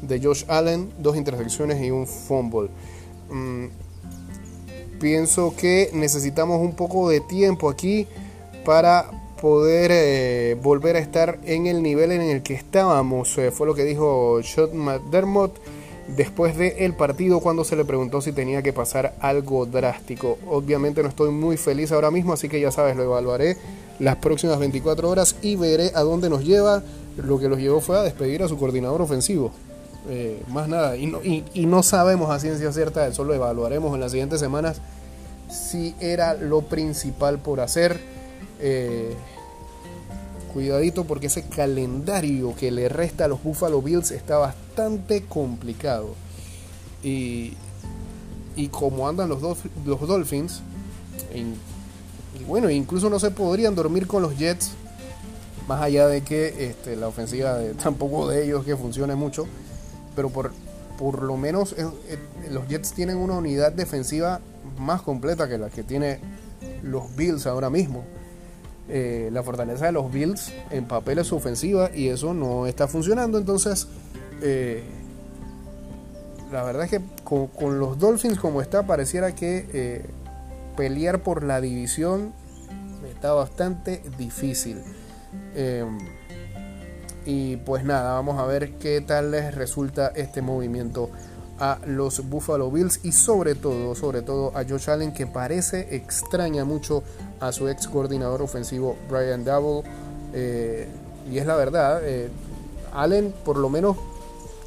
[0.00, 2.70] de Josh Allen, 2 intersecciones y un fumble.
[3.28, 3.66] Mm,
[4.98, 8.06] pienso que necesitamos un poco de tiempo aquí
[8.64, 9.10] para
[9.42, 13.36] poder eh, volver a estar en el nivel en el que estábamos.
[13.36, 15.52] Eh, fue lo que dijo Shot McDermott
[16.08, 20.38] después del partido cuando se le preguntó si tenía que pasar algo drástico.
[20.48, 23.56] Obviamente no estoy muy feliz ahora mismo, así que ya sabes, lo evaluaré
[23.98, 26.82] las próximas 24 horas y veré a dónde nos lleva.
[27.16, 29.52] Lo que los llevó fue a despedir a su coordinador ofensivo.
[30.08, 30.96] Eh, más nada.
[30.96, 34.80] Y no, y, no sabemos a ciencia cierta, eso lo evaluaremos en las siguientes semanas,
[35.48, 37.98] si era lo principal por hacer.
[38.60, 39.14] Eh,
[40.54, 46.14] cuidadito porque ese calendario que le resta a los Buffalo Bills está bastante complicado.
[47.02, 47.52] Y,
[48.56, 49.42] y como andan los,
[49.84, 50.62] los Dolphins,
[51.34, 54.70] y bueno, incluso no se podrían dormir con los Jets,
[55.68, 59.46] más allá de que este, la ofensiva de, tampoco de ellos que funcione mucho
[60.14, 60.52] pero por,
[60.98, 62.18] por lo menos eh, eh,
[62.50, 64.40] los Jets tienen una unidad defensiva
[64.78, 66.20] más completa que la que tiene
[66.82, 68.04] los Bills ahora mismo.
[68.88, 73.38] Eh, la fortaleza de los Bills en papel es ofensiva y eso no está funcionando.
[73.38, 73.88] Entonces,
[76.52, 80.04] la verdad es que con, los Dolphins como está, pareciera que
[80.76, 82.32] pelear por la división
[83.08, 84.82] está bastante difícil.
[87.26, 91.10] Y pues nada, vamos a ver qué tal les resulta este movimiento
[91.58, 96.64] a los Buffalo Bills y sobre todo, sobre todo a Josh Allen que parece extraña
[96.64, 97.02] mucho
[97.46, 99.88] a su ex coordinador ofensivo Brian Double.
[100.32, 100.88] Eh,
[101.30, 102.30] y es la verdad, eh,
[102.92, 103.96] Allen por lo menos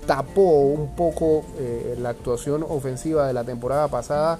[0.05, 4.39] tapó un poco eh, la actuación ofensiva de la temporada pasada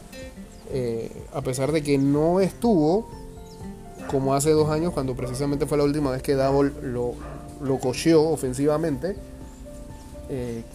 [1.34, 3.08] a pesar de que no estuvo
[4.12, 7.14] como hace dos años, cuando precisamente fue la última vez que Double lo,
[7.62, 9.16] lo cocheó ofensivamente.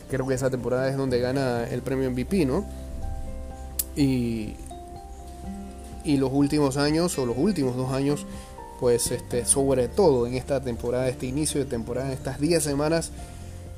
[0.08, 2.64] Creo que esa temporada es donde gana el premio MVP, ¿no?
[3.94, 4.56] Y,
[6.04, 8.26] y los últimos años, o los últimos dos años,
[8.80, 13.12] pues este, sobre todo en esta temporada, este inicio de temporada, estas 10 semanas,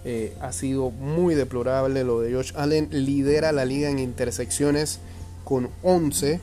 [0.06, 2.88] eh, ha sido muy deplorable lo de Josh Allen.
[2.90, 5.00] Lidera la liga en intersecciones
[5.44, 6.40] con 11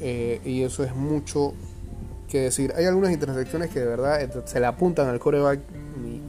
[0.00, 1.54] eh, y eso es mucho
[2.28, 2.72] que decir.
[2.76, 5.60] Hay algunas intersecciones que de verdad eh, se le apuntan al coreback
[6.04, 6.28] y,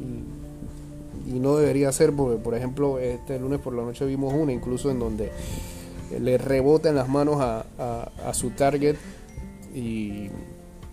[1.40, 5.00] no debería ser porque, por ejemplo, este lunes por la noche vimos una incluso en
[5.00, 5.32] donde
[6.18, 7.66] le rebota en las manos a,
[8.26, 8.96] a su target
[9.74, 10.30] y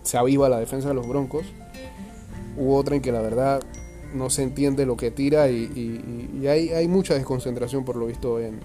[0.03, 1.45] se aviva la defensa de los Broncos.
[2.57, 3.61] Hubo otra en que la verdad
[4.13, 8.59] no se entiende lo que tira y, hay, hay, mucha desconcentración por lo visto en,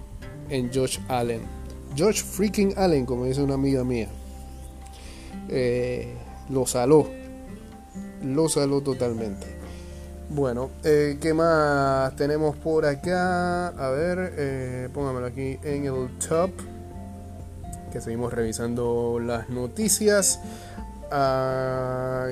[0.49, 1.41] en Josh Allen.
[1.97, 4.07] Josh freaking Allen, como dice una amiga mía.
[5.49, 6.13] Eh,
[6.49, 7.07] lo saló.
[8.23, 9.62] Lo saló totalmente.
[10.29, 13.67] Bueno, eh, ¿qué más tenemos por acá?
[13.67, 16.51] A ver, eh, póngamelo aquí en el top.
[17.91, 20.39] Que seguimos revisando las noticias.
[21.11, 22.31] Ah,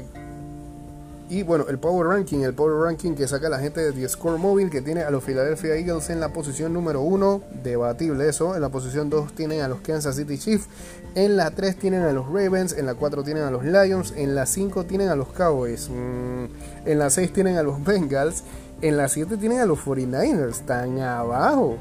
[1.32, 4.38] y bueno, el Power Ranking, el Power Ranking que saca la gente de The Score
[4.38, 8.54] Mobile, que tiene a los Philadelphia Eagles en la posición número 1, debatible eso.
[8.54, 10.68] En la posición 2 tienen a los Kansas City Chiefs.
[11.14, 12.74] En la 3 tienen a los Ravens.
[12.74, 14.14] En la 4 tienen a los Lions.
[14.16, 15.90] En la 5 tienen a los Cowboys.
[15.90, 16.46] Mm,
[16.88, 18.44] en la 6 tienen a los Bengals.
[18.82, 20.50] En la 7 tienen a los 49ers.
[20.50, 21.78] Están abajo.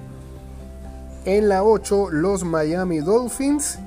[1.24, 3.78] En la 8 los Miami Dolphins.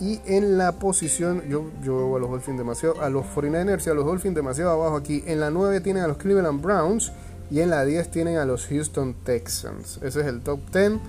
[0.00, 3.90] Y en la posición, yo, yo veo a los Dolphins demasiado, a los 49ers y
[3.90, 5.24] a los Dolphins demasiado abajo aquí.
[5.26, 7.12] En la 9 tienen a los Cleveland Browns
[7.50, 9.98] y en la 10 tienen a los Houston Texans.
[10.02, 11.00] Ese es el top 10.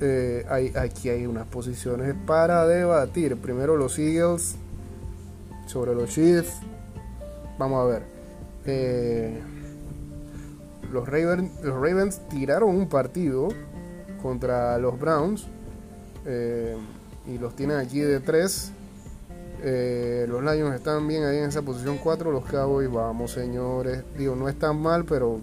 [0.00, 3.36] Eh, hay, aquí hay unas posiciones para debatir.
[3.36, 4.56] Primero los Eagles
[5.66, 6.60] sobre los Chiefs.
[7.58, 8.02] Vamos a ver.
[8.66, 9.40] Eh,
[10.92, 13.48] los, Ravens, tiraron un partido
[14.22, 15.46] contra los Browns.
[16.24, 16.76] Eh,
[17.26, 18.72] y los tienen aquí de 3.
[19.62, 22.30] Eh, los Lions están bien ahí en esa posición 4.
[22.30, 24.04] Los Cowboys, vamos señores.
[24.16, 25.40] Digo, no están mal, pero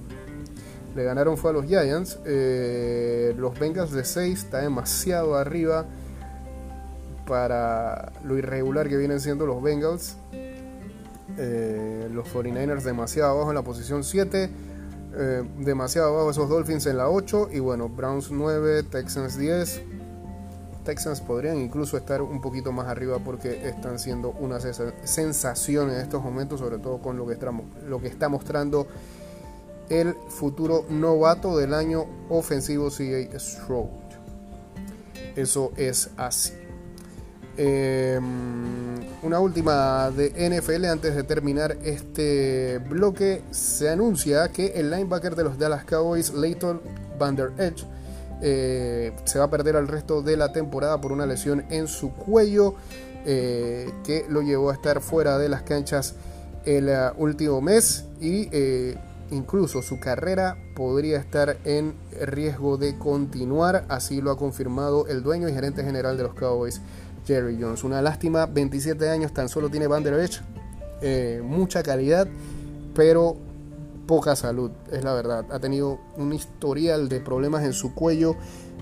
[0.95, 2.19] le ganaron fue a los Giants.
[2.25, 5.85] Eh, los Bengals de 6 está demasiado arriba
[7.25, 10.17] para lo irregular que vienen siendo los Bengals.
[11.37, 14.49] Eh, los 49ers demasiado abajo en la posición 7.
[15.59, 17.49] demasiado abajo esos Dolphins en la 8.
[17.51, 19.81] Y bueno, Browns 9, Texans 10.
[20.83, 26.21] Texans podrían incluso estar un poquito más arriba porque están siendo una sensación en estos
[26.21, 28.85] momentos, sobre todo con lo que está mostrando
[29.89, 33.89] el futuro novato del año ofensivo CA Stroud.
[35.35, 36.53] Eso es así.
[37.55, 38.23] Em,
[39.21, 43.43] una última de NFL antes de terminar este bloque.
[43.51, 46.81] Se anuncia que el linebacker de los Dallas Cowboys, Leighton
[47.19, 47.85] Van Der Edge,
[48.41, 52.11] eh, se va a perder al resto de la temporada por una lesión en su
[52.11, 52.75] cuello
[53.25, 56.15] eh, que lo llevó a estar fuera de las canchas
[56.65, 58.97] el uh, último mes y eh,
[59.33, 65.49] incluso su carrera podría estar en riesgo de continuar, así lo ha confirmado el dueño
[65.49, 66.81] y gerente general de los Cowboys,
[67.25, 67.83] Jerry Jones.
[67.83, 70.29] Una lástima, 27 años tan solo tiene Van Der
[71.43, 72.27] mucha calidad,
[72.95, 73.35] pero
[74.07, 75.45] poca salud, es la verdad.
[75.51, 78.35] Ha tenido un historial de problemas en su cuello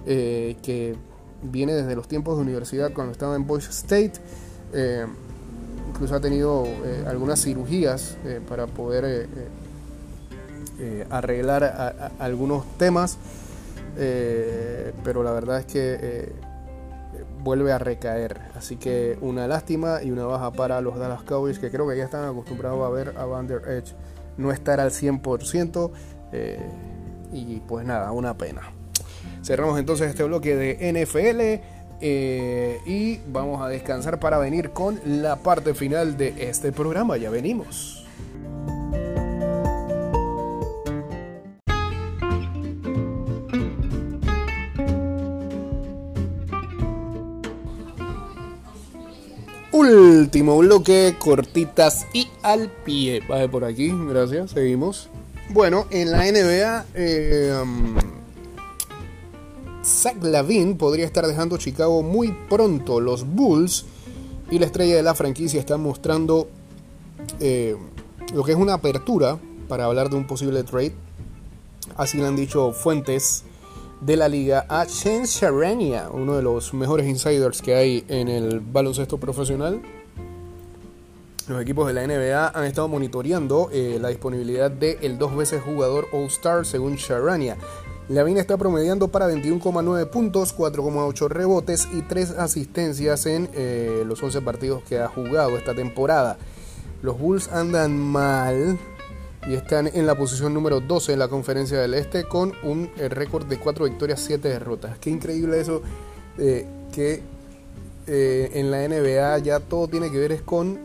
[0.05, 0.95] eh, que
[1.43, 4.13] viene desde los tiempos de universidad cuando estaba en Boise State.
[4.73, 5.05] Eh,
[5.89, 9.27] incluso ha tenido eh, algunas cirugías para poder
[11.09, 13.17] arreglar algunos temas.
[13.95, 16.33] pero la verdad es que
[17.43, 18.39] vuelve a recaer.
[18.55, 22.05] Así que una lástima y una baja para los Dallas Cowboys que creo que ya
[22.05, 23.93] están acostumbrados a ver a Van Der Edge
[24.37, 25.91] no estar al 100%.
[26.33, 26.59] Eh,
[27.33, 28.61] y pues nada, una pena.
[29.43, 31.81] Cerramos entonces este bloque de NFL.
[32.03, 37.17] Eh, y vamos a descansar para venir con la parte final de este programa.
[37.17, 38.00] Ya venimos.
[49.91, 53.21] Último bloque, cortitas y al pie.
[53.27, 55.09] Baje por aquí, gracias, seguimos.
[55.49, 57.97] Bueno, en la NBA, eh, um,
[59.83, 63.01] Zach Lavin podría estar dejando Chicago muy pronto.
[63.01, 63.83] Los Bulls
[64.49, 66.47] y la estrella de la franquicia están mostrando
[67.41, 67.75] eh,
[68.33, 70.93] lo que es una apertura para hablar de un posible trade.
[71.97, 73.43] Así lo han dicho fuentes
[74.01, 78.59] de la liga a Chen Sharania, uno de los mejores insiders que hay en el
[78.59, 79.81] baloncesto profesional.
[81.47, 85.61] Los equipos de la NBA han estado monitoreando eh, la disponibilidad del el dos veces
[85.61, 87.57] jugador All-Star según Sharania.
[88.09, 94.41] Lavin está promediando para 21,9 puntos, 4,8 rebotes y 3 asistencias en eh, los 11
[94.41, 96.37] partidos que ha jugado esta temporada.
[97.01, 98.77] Los Bulls andan mal
[99.47, 103.09] y están en la posición número 12 en la conferencia del Este con un eh,
[103.09, 104.97] récord de 4 victorias, 7 derrotas.
[104.99, 105.81] Qué increíble eso
[106.37, 107.23] eh, que
[108.07, 110.77] en la NBA ya todo tiene que ver es con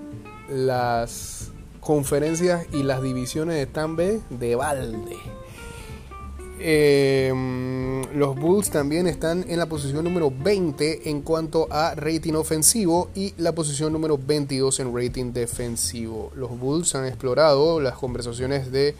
[0.49, 1.51] las
[1.81, 5.17] conferencias y las divisiones están B de balde.
[6.59, 13.11] Em, los Bulls también están en la posición número 20 en cuanto a rating ofensivo
[13.15, 16.33] y la posición número 22 en rating defensivo.
[16.35, 18.95] Los Bulls han explorado las conversaciones de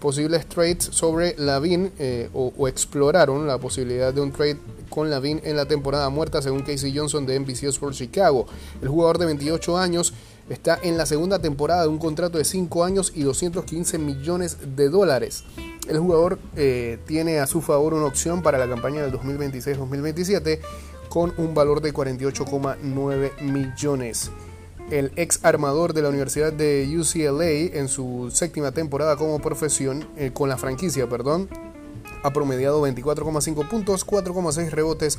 [0.00, 4.58] posibles trades sobre Lavin eh, o, exploraron la posibilidad de un trade
[4.90, 8.46] con Lavin en la temporada muerta según Casey Johnson de NBC Sports Chicago.
[8.82, 10.12] El jugador de 28 años
[10.48, 14.88] está en la segunda temporada de un contrato de 5 años y 215 millones de
[14.88, 15.44] dólares.
[15.88, 20.60] El jugador eh, tiene a su favor una opción para la campaña del 2026-2027
[21.08, 24.30] con un valor de 48,9 millones.
[24.90, 30.30] El ex armador de la Universidad de UCLA en su séptima temporada como profesión, eh,
[30.32, 31.48] con la franquicia, perdón,
[32.22, 35.18] ha promediado 24,5 puntos, 4,6 rebotes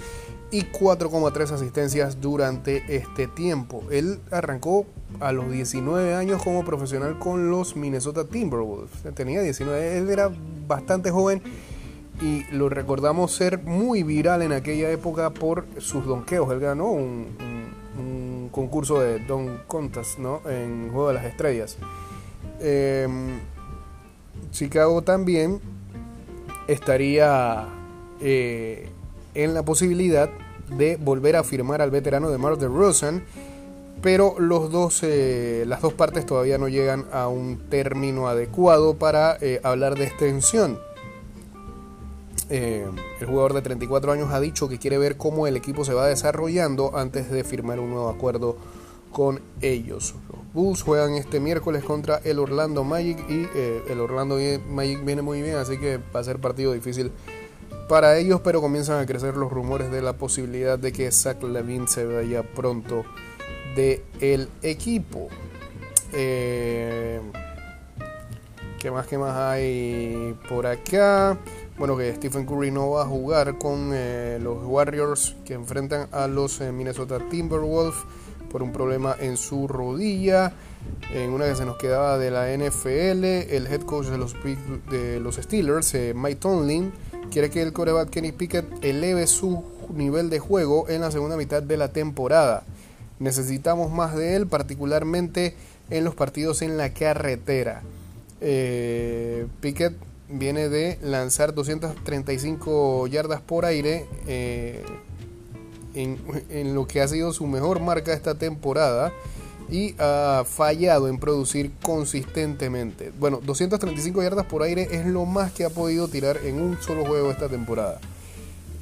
[0.51, 3.83] y 4,3 asistencias durante este tiempo.
[3.91, 4.85] Él arrancó
[5.19, 8.91] a los 19 años como profesional con los Minnesota Timberwolves.
[9.13, 10.31] Tenía 19, él era
[10.67, 11.41] bastante joven
[12.21, 16.51] y lo recordamos ser muy viral en aquella época por sus donkeos.
[16.51, 17.65] Él ganó un,
[18.51, 20.39] concurso de Don Contest ¿no?
[20.49, 21.77] en Juego de las Estrellas.
[22.61, 23.39] Em,
[24.51, 25.59] Chicago también
[26.67, 27.67] estaría
[28.21, 28.89] eh,
[29.35, 30.29] en la posibilidad
[30.77, 33.23] de volver a firmar al veterano de Mark DeRozan,
[34.01, 39.37] pero los dos, eh, las dos partes todavía no llegan a un término adecuado para
[39.41, 40.79] eh, hablar de extensión.
[42.49, 46.07] el jugador de 34 años ha dicho que quiere ver cómo el equipo se va
[46.07, 48.57] desarrollando antes de firmar un nuevo acuerdo
[49.15, 50.13] con ellos.
[50.29, 54.37] Los Bulls juegan este miércoles contra el Orlando Magic y eh, el Orlando
[54.69, 57.13] Magic viene muy bien, así que va a ser partido difícil
[57.87, 61.87] para ellos, pero comienzan a crecer los rumores de la posibilidad de que Zach Levine
[61.87, 63.03] se vaya pronto
[63.75, 65.27] del el equipo.
[66.13, 67.19] Eh,
[68.79, 71.37] ¿Qué más, qué más hay por acá?
[71.77, 76.27] Bueno, que Stephen Curry no va a jugar con eh, los Warriors que enfrentan a
[76.27, 77.95] los Minnesota Timberwolves
[78.49, 80.53] por un problema en su rodilla.
[81.13, 84.35] En una que se nos quedaba de la NFL, el head coach de los,
[84.89, 86.93] de los Steelers, eh, Mike Tomlin,
[87.31, 89.63] quiere que el coreback Kenny Pickett eleve su
[89.93, 92.63] nivel de juego en la segunda mitad de la temporada.
[93.19, 95.55] Necesitamos más de él, particularmente
[95.89, 97.81] en los partidos en la carretera.
[98.41, 99.93] Eh, Pickett
[100.29, 104.05] viene de lanzar 235 yardas por aire.
[104.27, 104.83] Eh,
[105.95, 109.13] en, lo que ha sido su mejor marca esta temporada
[109.69, 113.11] y ha fallado en producir consistentemente.
[113.19, 117.05] Bueno, 235 yardas por aire es lo más que ha podido tirar en un solo
[117.05, 117.99] juego esta temporada.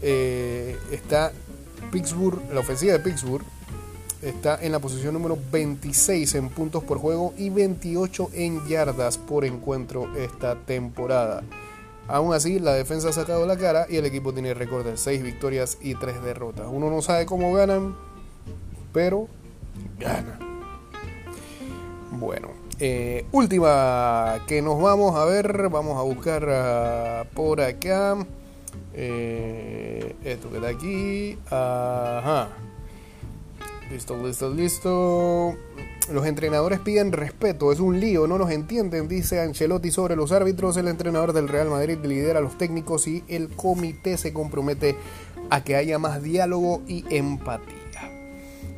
[0.01, 1.31] Eh, está
[1.91, 3.45] Pittsburgh, la ofensiva de Pittsburgh
[4.21, 9.45] está en la posición número 26 en puntos por juego y 28 en yardas por
[9.45, 11.43] encuentro esta temporada.
[12.07, 15.23] Aún así, la defensa ha sacado la cara y el equipo tiene récord de 6
[15.23, 16.67] victorias y 3 derrotas.
[16.69, 17.95] Uno no sabe cómo ganan,
[18.91, 19.27] pero
[19.99, 20.52] gana.
[22.19, 22.49] Bueno,
[22.79, 28.17] eh, última que nos vamos a ver, vamos a buscar ah, por acá.
[28.93, 31.37] Eh, esto que está aquí.
[31.47, 32.49] Ajá.
[33.91, 35.55] Listo, listo, listo.
[36.11, 40.77] Los entrenadores piden respeto, es un lío, no nos entienden, dice Ancelotti sobre los árbitros.
[40.77, 44.97] El entrenador del Real Madrid lidera a los técnicos y el comité se compromete
[45.49, 48.11] a que haya más diálogo y empatía.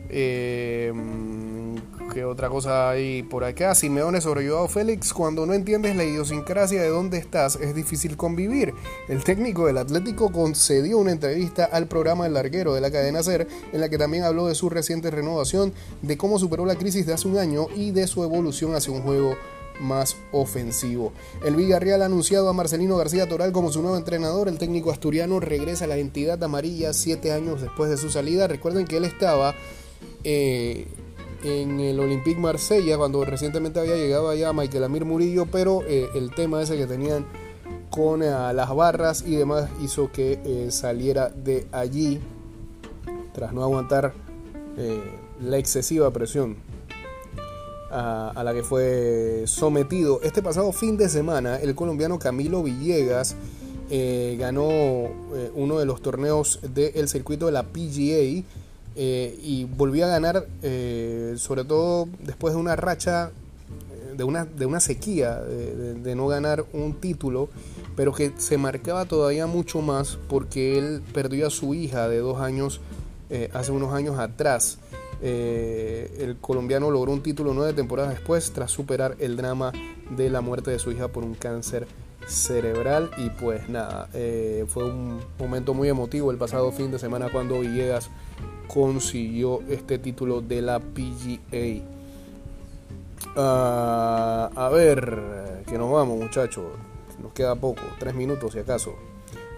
[0.09, 0.93] Eh,
[2.13, 3.75] ¿Qué otra cosa hay por acá?
[3.75, 5.13] Simeone sobre Joao Félix.
[5.13, 8.73] Cuando no entiendes la idiosincrasia de dónde estás, es difícil convivir.
[9.09, 13.47] El técnico del Atlético concedió una entrevista al programa El Larguero de la cadena Ser,
[13.73, 17.13] en la que también habló de su reciente renovación, de cómo superó la crisis de
[17.13, 19.35] hace un año y de su evolución hacia un juego
[19.79, 21.11] más ofensivo.
[21.45, 24.47] El Villarreal ha anunciado a Marcelino García Toral como su nuevo entrenador.
[24.47, 28.47] El técnico asturiano regresa a la entidad amarilla siete años después de su salida.
[28.47, 29.55] Recuerden que él estaba
[30.23, 30.87] eh,
[31.45, 36.31] en el Olympique Marsella cuando recientemente había llegado allá Michael Amir Murillo, pero eh, el
[36.31, 37.25] tema ese que tenían
[37.89, 42.19] con las barras y demás hizo que saliera de allí
[43.33, 44.13] tras no aguantar
[45.39, 46.57] la excesiva presión
[47.95, 50.19] a, la que fue sometido.
[50.23, 53.35] Este pasado fin de semana, el colombiano Camilo Villegas
[53.89, 58.43] eh, ganó eh, uno de los torneos del circuito de la PGA
[58.95, 60.47] eh, y volvió a ganar,
[61.37, 63.31] sobre todo después de una racha,
[64.15, 67.49] de una, de una sequía, de, no ganar un título,
[67.95, 72.39] pero que se marcaba todavía mucho más porque él perdió a su hija de dos
[72.39, 72.81] años
[73.53, 74.79] hace unos años atrás.
[75.21, 79.71] Eh, el colombiano logró un título nueve temporadas después tras superar el drama
[80.15, 81.87] de la muerte de su hija por un cáncer
[82.27, 87.29] cerebral y pues nada, eh, fue un momento muy emotivo el pasado fin de semana
[87.31, 88.09] cuando Villegas
[88.67, 91.83] consiguió este título de la PGA.
[93.35, 96.65] Ah, a ver, que nos vamos muchachos,
[97.21, 98.95] nos queda poco, tres minutos si acaso.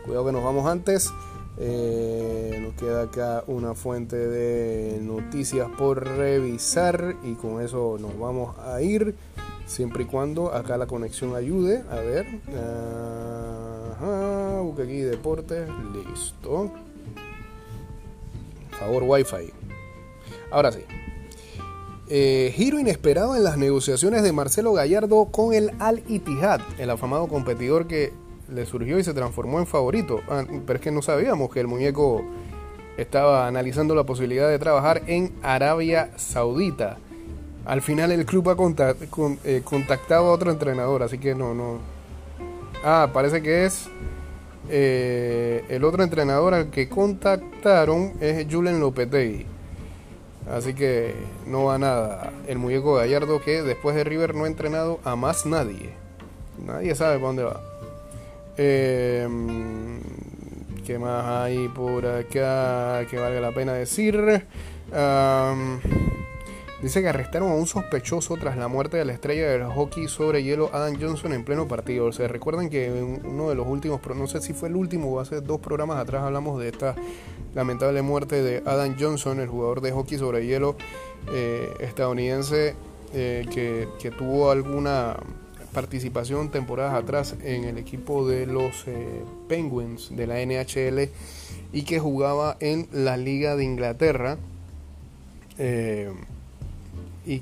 [0.05, 1.12] Cuidado que nos vamos antes.
[1.60, 8.58] Eh, nos queda acá una fuente de noticias por revisar y con eso nos vamos
[8.60, 9.16] a ir.
[9.66, 11.84] Siempre y cuando acá la conexión ayude.
[11.91, 12.26] A ver.
[13.91, 15.68] Ajá, aquí deportes.
[15.93, 16.72] Listo.
[18.80, 19.53] Favor Wi-Fi.
[20.51, 20.82] Ahora sí.
[22.09, 27.28] Eh, giro inesperado en las negociaciones de Marcelo Gallardo con el Al Ittihad, el afamado
[27.28, 28.13] competidor que
[28.49, 30.21] le surgió y se transformó en favorito.
[30.30, 32.23] Ah, pero es que no sabíamos que el muñeco
[32.97, 36.97] estaba analizando la posibilidad de trabajar en Arabia Saudita.
[37.65, 38.95] Al final el club ha
[39.43, 41.80] eh, contactado a otro entrenador, así que no, no.
[42.84, 43.89] Ah, parece que es
[44.70, 49.45] eh, el otro entrenador al que contactaron es Julen Lopetegui.
[50.49, 51.13] Así que
[51.45, 52.32] no va nada.
[52.47, 55.89] El muñeco Gallardo que después de River no ha entrenado a más nadie.
[56.65, 57.61] Nadie sabe para dónde va.
[58.57, 59.28] Eh,
[60.86, 64.45] ¿Qué más hay por acá que valga la pena decir?
[66.82, 70.43] Dice que arrestaron a un sospechoso tras la muerte de la estrella del hockey sobre
[70.43, 72.05] hielo Adam Johnson en pleno partido.
[72.05, 75.11] O sea, recuerden que en uno de los últimos, no sé si fue el último
[75.11, 76.95] o hace dos programas atrás hablamos de esta
[77.55, 80.75] lamentable muerte de Adam Johnson, el jugador de hockey sobre hielo
[81.34, 82.75] eh, estadounidense
[83.13, 85.17] eh, que, tuvo alguna
[85.73, 91.09] participación temporadas atrás en el equipo de los eh, Penguins de la NHL
[91.73, 94.38] y que jugaba en la Liga de Inglaterra.
[97.28, 97.41] Y,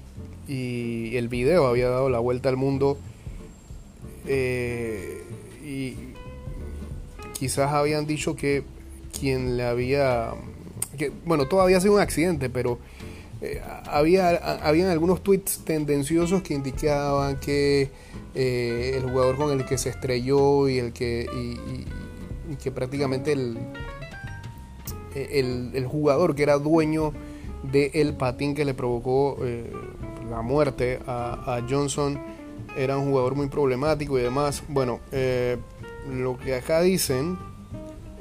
[1.16, 3.00] el video había dado la vuelta al mundo
[4.28, 5.24] eh,
[5.66, 5.96] y
[7.34, 8.64] quizás habían dicho que
[9.18, 10.34] quien le había
[10.98, 12.78] que, bueno todo había sido un accidente pero
[13.88, 14.30] había
[14.68, 17.90] habían algunos tweets tendenciosos que indicaban que
[18.36, 23.58] eh, el jugador con el que se estrelló y el que, y, que prácticamente el,
[25.16, 27.14] el, jugador que era dueño
[27.64, 29.72] del patín que le provocó eh,
[30.30, 32.20] la muerte a, Johnson
[32.78, 34.64] era un jugador muy problemático y demás.
[34.68, 35.58] Bueno, eh,
[36.12, 37.38] lo que acá dicen,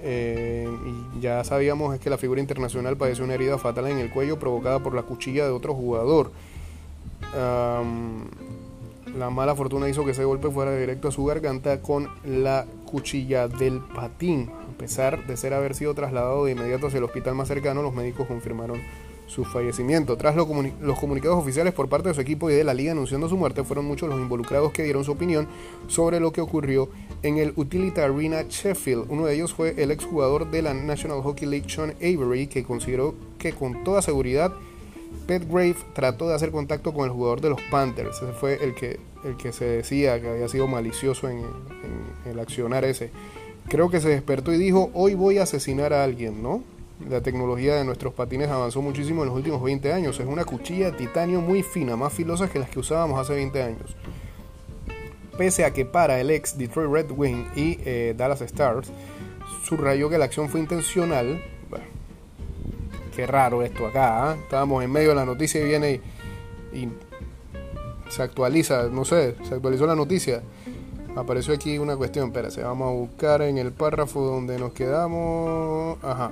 [0.03, 4.39] y ya sabíamos, es que la figura internacional padeció una herida fatal en el cuello
[4.39, 6.31] provocada por la cuchilla de otro jugador.
[9.17, 13.47] La mala fortuna hizo que ese golpe fuera directo a su garganta con la cuchilla
[13.47, 14.51] del patín.
[14.51, 17.95] A pesar de ser haber sido trasladado de inmediato hacia el hospital más cercano, los
[17.95, 18.81] médicos confirmaron
[19.27, 20.17] su fallecimiento.
[20.17, 23.37] Tras los, comunicados oficiales por parte de su equipo y de la liga anunciando su
[23.37, 25.49] muerte, fueron muchos los involucrados que dieron su opinión
[25.89, 26.89] sobre lo que ocurrió
[27.23, 29.07] en el Utility Arena Sheffield.
[29.09, 33.15] Uno de ellos fue el exjugador de la National Hockey League, Sean Avery, que consideró
[33.39, 34.53] que con toda seguridad
[35.27, 38.17] Petgrave trató de hacer contacto con el jugador de los Panthers.
[38.17, 41.43] Ese fue el que, el que se decía que había sido malicioso en,
[42.27, 43.11] el accionar ese.
[43.69, 46.63] Creo que se despertó y dijo, hoy voy a asesinar a alguien, ¿no?
[47.09, 50.19] La tecnología de nuestros patines avanzó muchísimo en los últimos 20 años.
[50.21, 53.63] Es una cuchilla de titanio muy fina, más filosa que las que usábamos hace 20
[53.63, 53.97] años.
[55.37, 58.93] Pese a que para el ex Detroit Red Wing y eh, Dallas Stars
[59.65, 61.43] subrayó que la acción fue intencional,
[63.15, 64.31] qué raro esto acá.
[64.31, 64.37] ¿ah?
[64.41, 66.01] Estábamos en medio de la noticia y viene
[66.73, 66.89] y,
[68.09, 70.43] se actualiza, no sé, se actualizó la noticia.
[71.17, 75.99] Apareció aquí una cuestión, espérate, vamos a buscar en el párrafo donde nos quedamos.
[76.03, 76.31] Ajá.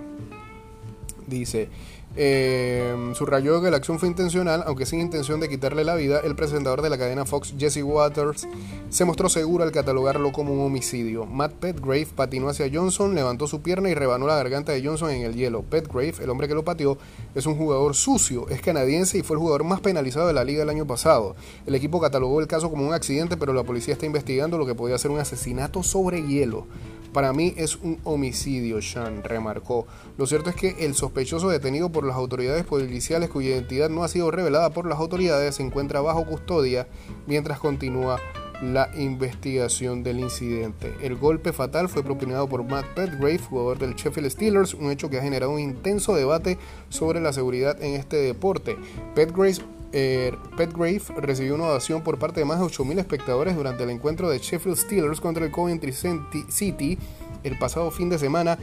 [1.26, 1.68] Dice,
[2.14, 6.20] Eh, subrayó que la acción fue intencional, aunque sin intención de quitarle la vida.
[6.22, 8.46] El presentador de la cadena Fox, Jesse Waters,
[8.90, 11.24] se mostró seguro al catalogarlo como un homicidio.
[11.24, 15.22] Matt Petgrave patinó hacia Johnson, levantó su pierna y rebanó la garganta de Johnson en
[15.22, 15.62] el hielo.
[15.62, 16.98] Petgrave, el hombre que lo pateó,
[17.34, 20.62] es un jugador sucio, es canadiense y fue el jugador más penalizado de la liga
[20.62, 21.34] el año pasado.
[21.66, 24.74] El equipo catalogó el caso como un accidente, pero la policía está investigando lo que
[24.74, 26.66] podía ser un asesinato sobre hielo.
[27.12, 29.86] Para mí es un homicidio, Sean remarcó.
[30.16, 34.08] Lo cierto es que el sospechoso detenido por las autoridades policiales cuya identidad no ha
[34.08, 36.86] sido revelada por las autoridades se encuentra bajo custodia
[37.26, 38.18] mientras continúa
[38.62, 40.94] la investigación del incidente.
[41.02, 45.18] El golpe fatal fue propinado por Matt Petgrave, jugador del Sheffield Steelers, un hecho que
[45.18, 46.58] ha generado un intenso debate
[46.88, 48.76] sobre la seguridad en este deporte.
[49.14, 49.56] Petgrave
[49.92, 54.30] eh, Petgrave recibió una ovación por parte de más de 8.000 espectadores durante el encuentro
[54.30, 56.98] de Sheffield Steelers contra el Coventry City
[57.44, 58.58] el pasado fin de semana,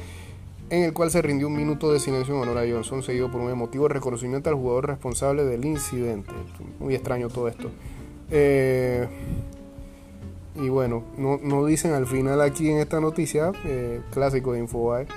[0.70, 3.42] en el cual se rindió un minuto de silencio en honor a Johnson, seguido por
[3.42, 6.32] un emotivo reconocimiento al jugador responsable del incidente.
[6.80, 7.70] Muy extraño todo esto.
[8.32, 9.08] Eh,
[10.56, 15.08] y bueno, no, dicen al final aquí en esta noticia, eh, clásico de Infobae,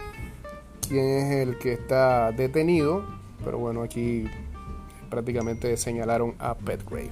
[0.86, 3.04] quién es el que está detenido,
[3.44, 4.26] pero bueno, aquí
[5.12, 7.10] prácticamente señalaron a Petgrave.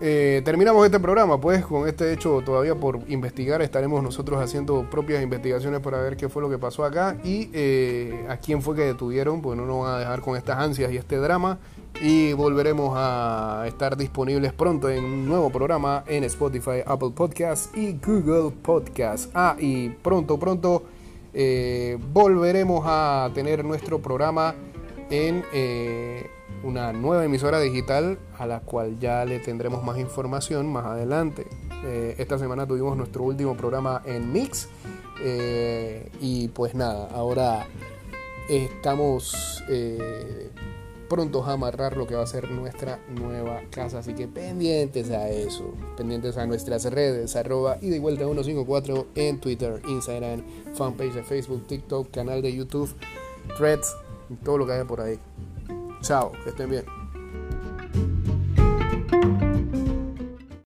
[0.00, 3.62] Eh, terminamos este programa, pues con este hecho todavía por investigar.
[3.62, 8.26] Estaremos nosotros haciendo propias investigaciones para ver qué fue lo que pasó acá y eh,
[8.28, 10.96] a quién fue que detuvieron, pues no nos van a dejar con estas ansias y
[10.96, 11.58] este drama.
[12.00, 17.92] Y volveremos a estar disponibles pronto en un nuevo programa en Spotify, Apple Podcasts y
[18.04, 19.30] Google Podcasts.
[19.32, 20.82] Ah, y pronto, pronto
[21.32, 24.54] eh, volveremos a tener nuestro programa
[25.10, 26.30] en eh,
[26.62, 31.46] una nueva emisora digital a la cual ya le tendremos más información más adelante.
[31.84, 34.68] Eh, esta semana tuvimos nuestro último programa en Mix
[35.22, 37.66] eh, y pues nada, ahora
[38.48, 39.62] estamos
[41.08, 43.98] prontos a amarrar lo que va a ser nuestra nueva casa.
[43.98, 49.40] Así que pendientes a eso, pendientes a nuestras redes, arroba y de vuelta 154 en
[49.40, 50.42] Twitter, Instagram,
[50.74, 52.90] fanpage de Facebook, TikTok, canal de YouTube,
[53.56, 53.94] Threads
[54.42, 55.18] todo lo que haya por ahí.
[56.00, 57.03] Chao, que estén bien.